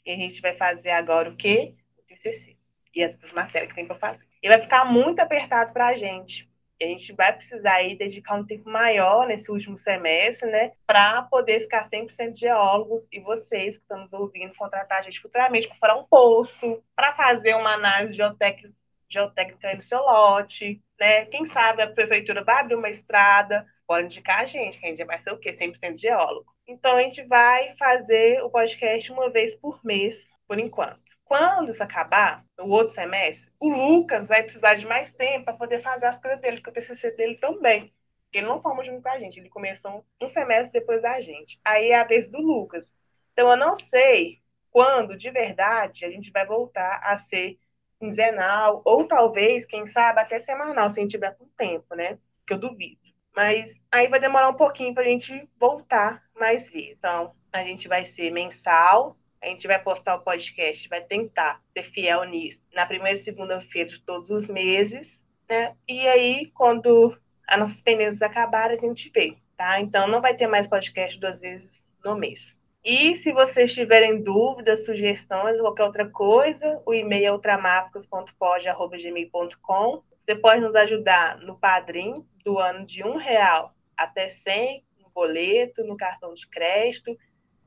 E 0.07 0.12
a 0.12 0.16
gente 0.16 0.40
vai 0.40 0.54
fazer 0.54 0.90
agora 0.90 1.30
o 1.30 1.37
quê? 1.37 1.74
O 1.98 2.02
TCC. 2.02 2.57
E 2.94 3.02
essas 3.02 3.33
matérias 3.33 3.70
que 3.70 3.74
tem 3.74 3.87
para 3.87 3.96
fazer. 3.96 4.26
E 4.42 4.48
vai 4.48 4.61
ficar 4.61 4.85
muito 4.85 5.20
apertado 5.20 5.72
para 5.72 5.88
a 5.88 5.96
gente. 5.96 6.48
A 6.80 6.85
gente 6.85 7.12
vai 7.12 7.33
precisar 7.33 7.74
aí 7.74 7.96
dedicar 7.96 8.35
um 8.35 8.44
tempo 8.44 8.68
maior 8.68 9.26
nesse 9.26 9.50
último 9.50 9.78
semestre, 9.78 10.50
né, 10.50 10.72
para 10.87 11.22
poder 11.22 11.61
ficar 11.61 11.85
100% 11.85 12.37
geólogos 12.37 13.09
e 13.12 13.20
vocês 13.20 13.76
que 13.76 13.83
estão 13.83 14.00
nos 14.00 14.12
ouvindo 14.12 14.54
contratar 14.54 14.98
a 14.98 15.02
gente 15.02 15.20
futuramente 15.20 15.70
para 15.80 15.96
um 15.96 16.04
poço, 16.04 16.83
para 16.94 17.14
fazer 17.14 17.54
uma 17.54 17.74
análise 17.74 18.14
geotécnica, 18.14 18.74
geotécnica 19.14 19.74
no 19.74 19.83
seu 19.83 20.00
lote, 20.00 20.83
né? 21.00 21.24
Quem 21.27 21.46
sabe 21.46 21.83
a 21.83 21.90
prefeitura 21.90 22.44
vai 22.44 22.61
abrir 22.61 22.74
uma 22.74 22.90
estrada, 22.90 23.66
pode 23.87 24.07
indicar 24.07 24.40
a 24.40 24.46
gente, 24.46 24.79
que 24.79 24.87
a 24.87 24.88
gente 24.90 25.05
vai 25.05 25.18
ser 25.18 25.33
o 25.33 25.38
quê? 25.38 25.53
100% 25.53 25.98
geólogo. 25.98 26.53
Então 26.66 26.96
a 26.96 27.03
gente 27.03 27.22
vai 27.24 27.74
fazer 27.77 28.42
o 28.42 28.50
podcast 28.50 29.11
uma 29.12 29.31
vez 29.31 29.55
por 29.57 29.83
mês, 29.85 30.31
por 30.46 30.59
enquanto. 30.59 31.03
Quando 31.24 31.70
isso 31.70 31.83
acabar, 31.83 32.44
o 32.59 32.68
outro 32.68 32.94
semestre, 32.94 33.50
o 33.59 33.68
Lucas 33.68 34.29
vai 34.29 34.42
precisar 34.42 34.74
de 34.74 34.87
mais 34.87 35.12
tempo 35.12 35.46
para 35.46 35.55
poder 35.55 35.83
fazer 35.83 36.07
as 36.07 36.20
coisas 36.20 36.40
dele, 36.40 36.61
porque 36.61 36.70
o 36.70 36.83
TCC 36.83 37.11
dele 37.12 37.37
também. 37.37 37.92
Ele 38.33 38.46
não 38.46 38.61
forma 38.61 38.85
junto 38.85 39.00
com 39.00 39.09
a 39.09 39.18
gente, 39.18 39.38
ele 39.38 39.48
começou 39.48 40.05
um 40.20 40.29
semestre 40.29 40.72
depois 40.72 41.00
da 41.00 41.20
gente. 41.20 41.59
Aí 41.64 41.90
é 41.90 41.94
a 42.00 42.05
vez 42.05 42.31
do 42.31 42.38
Lucas. 42.38 42.92
Então 43.33 43.48
eu 43.50 43.57
não 43.57 43.77
sei 43.77 44.42
quando, 44.70 45.16
de 45.16 45.31
verdade, 45.31 46.05
a 46.05 46.11
gente 46.11 46.33
vai 46.33 46.44
voltar 46.44 47.00
a 47.05 47.16
ser 47.16 47.59
quinzenal, 48.05 48.83
ou 48.85 49.07
talvez, 49.07 49.64
quem 49.64 49.87
sabe, 49.87 50.21
até 50.21 50.38
semanal, 50.38 50.90
se 50.90 50.99
a 50.99 51.03
gente 51.03 51.12
tiver 51.12 51.35
com 51.37 51.47
tempo, 51.57 51.95
né? 51.95 52.19
Que 52.47 52.53
eu 52.53 52.59
duvido. 52.59 53.01
Mas 53.35 53.81
aí 53.90 54.07
vai 54.09 54.21
demorar 54.21 54.49
um 54.49 54.55
pouquinho 54.55 54.95
para 54.95 55.03
a 55.03 55.07
gente 55.07 55.49
voltar 55.59 56.23
mais 56.38 56.71
vezes. 56.71 56.97
Então, 56.99 57.35
a 57.53 57.62
gente 57.64 57.88
vai 57.88 58.05
ser 58.05 58.31
mensal, 58.31 59.17
a 59.43 59.47
gente 59.47 59.67
vai 59.67 59.79
postar 59.79 60.17
o 60.17 60.21
podcast, 60.21 60.88
vai 60.88 61.03
tentar 61.03 61.61
ser 61.73 61.85
fiel 61.85 62.25
nisso, 62.25 62.61
na 62.73 62.87
primeira 62.87 63.19
e 63.19 63.23
segunda-feira 63.23 63.90
de 63.90 64.01
todos 64.03 64.31
os 64.31 64.49
meses, 64.49 65.25
né? 65.49 65.75
E 65.88 66.07
aí, 66.07 66.51
quando 66.55 67.17
as 67.47 67.59
nossas 67.59 67.81
pendências 67.81 68.23
acabarem, 68.23 68.79
a 68.79 68.81
gente 68.81 69.11
vê, 69.11 69.37
tá? 69.57 69.81
Então, 69.81 70.07
não 70.07 70.21
vai 70.21 70.35
ter 70.35 70.47
mais 70.47 70.67
podcast 70.67 71.19
duas 71.19 71.40
vezes 71.40 71.85
no 72.05 72.17
mês. 72.17 72.57
E 72.85 73.14
se 73.14 73.33
vocês 73.33 73.73
tiverem 73.73 74.23
dúvidas, 74.23 74.85
sugestões, 74.85 75.59
qualquer 75.59 75.85
outra 75.85 76.07
coisa, 76.07 76.83
o 76.85 76.92
e-mail 76.92 77.29
é 77.29 77.33
ultramarcos.pod.gmail.com. 77.33 80.03
Você 80.23 80.35
pode 80.35 80.61
nos 80.61 80.75
ajudar 80.75 81.38
no 81.38 81.59
Padrim, 81.59 82.29
do 82.44 82.59
ano 82.59 82.85
de 82.85 83.03
um 83.03 83.16
real 83.16 83.73
até 83.97 84.29
100, 84.29 84.85
no 85.01 85.09
boleto, 85.14 85.83
no 85.83 85.97
cartão 85.97 86.35
de 86.35 86.47
crédito, 86.47 87.16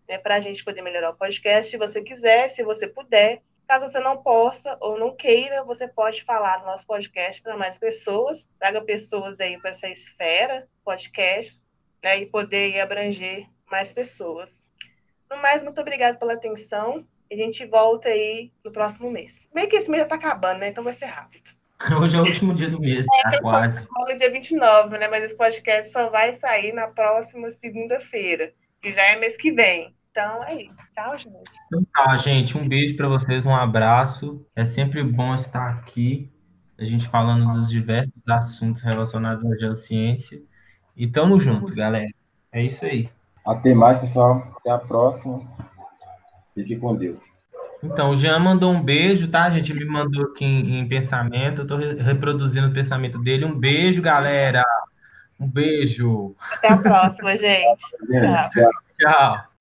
né, 0.08 0.20
para 0.20 0.36
a 0.36 0.40
gente 0.40 0.64
poder 0.64 0.84
melhorar 0.84 1.10
o 1.10 1.18
podcast. 1.18 1.72
Se 1.72 1.78
você 1.78 2.04
quiser, 2.04 2.52
se 2.52 2.62
você 2.62 2.88
puder. 2.88 3.42
Caso 3.68 3.90
você 3.90 4.00
não 4.00 4.22
possa 4.22 4.78
ou 4.80 5.00
não 5.00 5.16
queira, 5.16 5.64
você 5.64 5.88
pode 5.88 6.24
falar 6.26 6.60
no 6.60 6.68
nosso 6.68 6.86
podcast 6.86 7.42
para 7.42 7.58
mais 7.58 7.80
pessoas. 7.80 8.48
Traga 8.60 8.82
pessoas 8.82 9.40
aí 9.40 9.60
para 9.60 9.72
essa 9.72 9.90
esfera, 9.90 10.68
podcast, 10.86 11.66
né, 12.04 12.20
e 12.20 12.28
poder 12.28 12.80
abranger 12.80 13.48
mais 13.66 13.92
pessoas. 13.92 14.67
No 15.30 15.42
mais, 15.42 15.64
muito 15.64 15.80
obrigada 15.80 16.18
pela 16.18 16.34
atenção. 16.34 17.06
A 17.32 17.36
gente 17.36 17.66
volta 17.66 18.08
aí 18.08 18.52
no 18.64 18.72
próximo 18.72 19.12
mês. 19.12 19.42
Bem 19.54 19.68
que 19.68 19.76
esse 19.76 19.90
mês 19.90 20.02
já 20.02 20.06
está 20.06 20.16
acabando, 20.16 20.60
né? 20.60 20.70
Então 20.70 20.84
vai 20.84 20.94
ser 20.94 21.06
rápido. 21.06 21.52
Hoje 22.02 22.16
é 22.16 22.22
o 22.22 22.26
último 22.26 22.54
dia 22.54 22.70
do 22.70 22.80
mês, 22.80 23.06
é, 23.26 23.32
tá 23.32 23.42
quase. 23.42 23.88
No 23.92 24.18
dia 24.18 24.32
29, 24.32 24.98
né? 24.98 25.08
Mas 25.08 25.26
esse 25.26 25.36
podcast 25.36 25.92
só 25.92 26.10
vai 26.10 26.34
sair 26.34 26.74
na 26.74 26.88
próxima 26.88 27.52
segunda-feira, 27.52 28.52
que 28.82 28.92
já 28.92 29.04
é 29.04 29.20
mês 29.20 29.38
que 29.38 29.52
vem. 29.52 29.94
Então 30.12 30.44
é 30.46 30.64
isso. 30.64 30.76
Tchau, 30.96 31.18
gente. 31.18 31.52
Então 31.68 31.86
tá, 31.94 32.18
gente. 32.18 32.58
Um 32.58 32.68
beijo 32.68 32.96
para 32.96 33.08
vocês, 33.08 33.46
um 33.46 33.54
abraço. 33.54 34.46
É 34.56 34.66
sempre 34.66 35.04
bom 35.04 35.36
estar 35.36 35.70
aqui, 35.70 36.32
a 36.80 36.86
gente 36.86 37.08
falando 37.08 37.54
dos 37.54 37.70
diversos 37.70 38.14
assuntos 38.28 38.82
relacionados 38.82 39.46
à 39.46 39.56
geociência. 39.58 40.42
E 40.96 41.06
tamo 41.06 41.40
junto, 41.40 41.76
galera. 41.76 42.10
É 42.52 42.64
isso 42.64 42.86
aí. 42.86 43.10
Até 43.48 43.74
mais, 43.74 44.00
pessoal. 44.00 44.44
Até 44.60 44.70
a 44.70 44.78
próxima. 44.78 45.40
Fique 46.54 46.76
com 46.76 46.94
Deus. 46.96 47.24
Então, 47.82 48.10
o 48.10 48.16
Jean 48.16 48.40
mandou 48.40 48.72
um 48.72 48.84
beijo, 48.84 49.30
tá, 49.30 49.50
gente? 49.50 49.72
Ele 49.72 49.86
me 49.86 49.92
mandou 49.92 50.26
aqui 50.26 50.44
em, 50.44 50.80
em 50.80 50.88
pensamento. 50.88 51.62
Eu 51.62 51.68
tô 51.68 51.78
re 51.78 51.94
reproduzindo 51.94 52.68
o 52.68 52.74
pensamento 52.74 53.18
dele. 53.20 53.46
Um 53.46 53.58
beijo, 53.58 54.02
galera. 54.02 54.64
Um 55.40 55.48
beijo. 55.48 56.36
Até 56.56 56.74
a 56.74 56.78
próxima, 56.78 57.38
gente. 57.38 57.84
Tchau. 58.52 58.72
Tchau. 59.00 59.57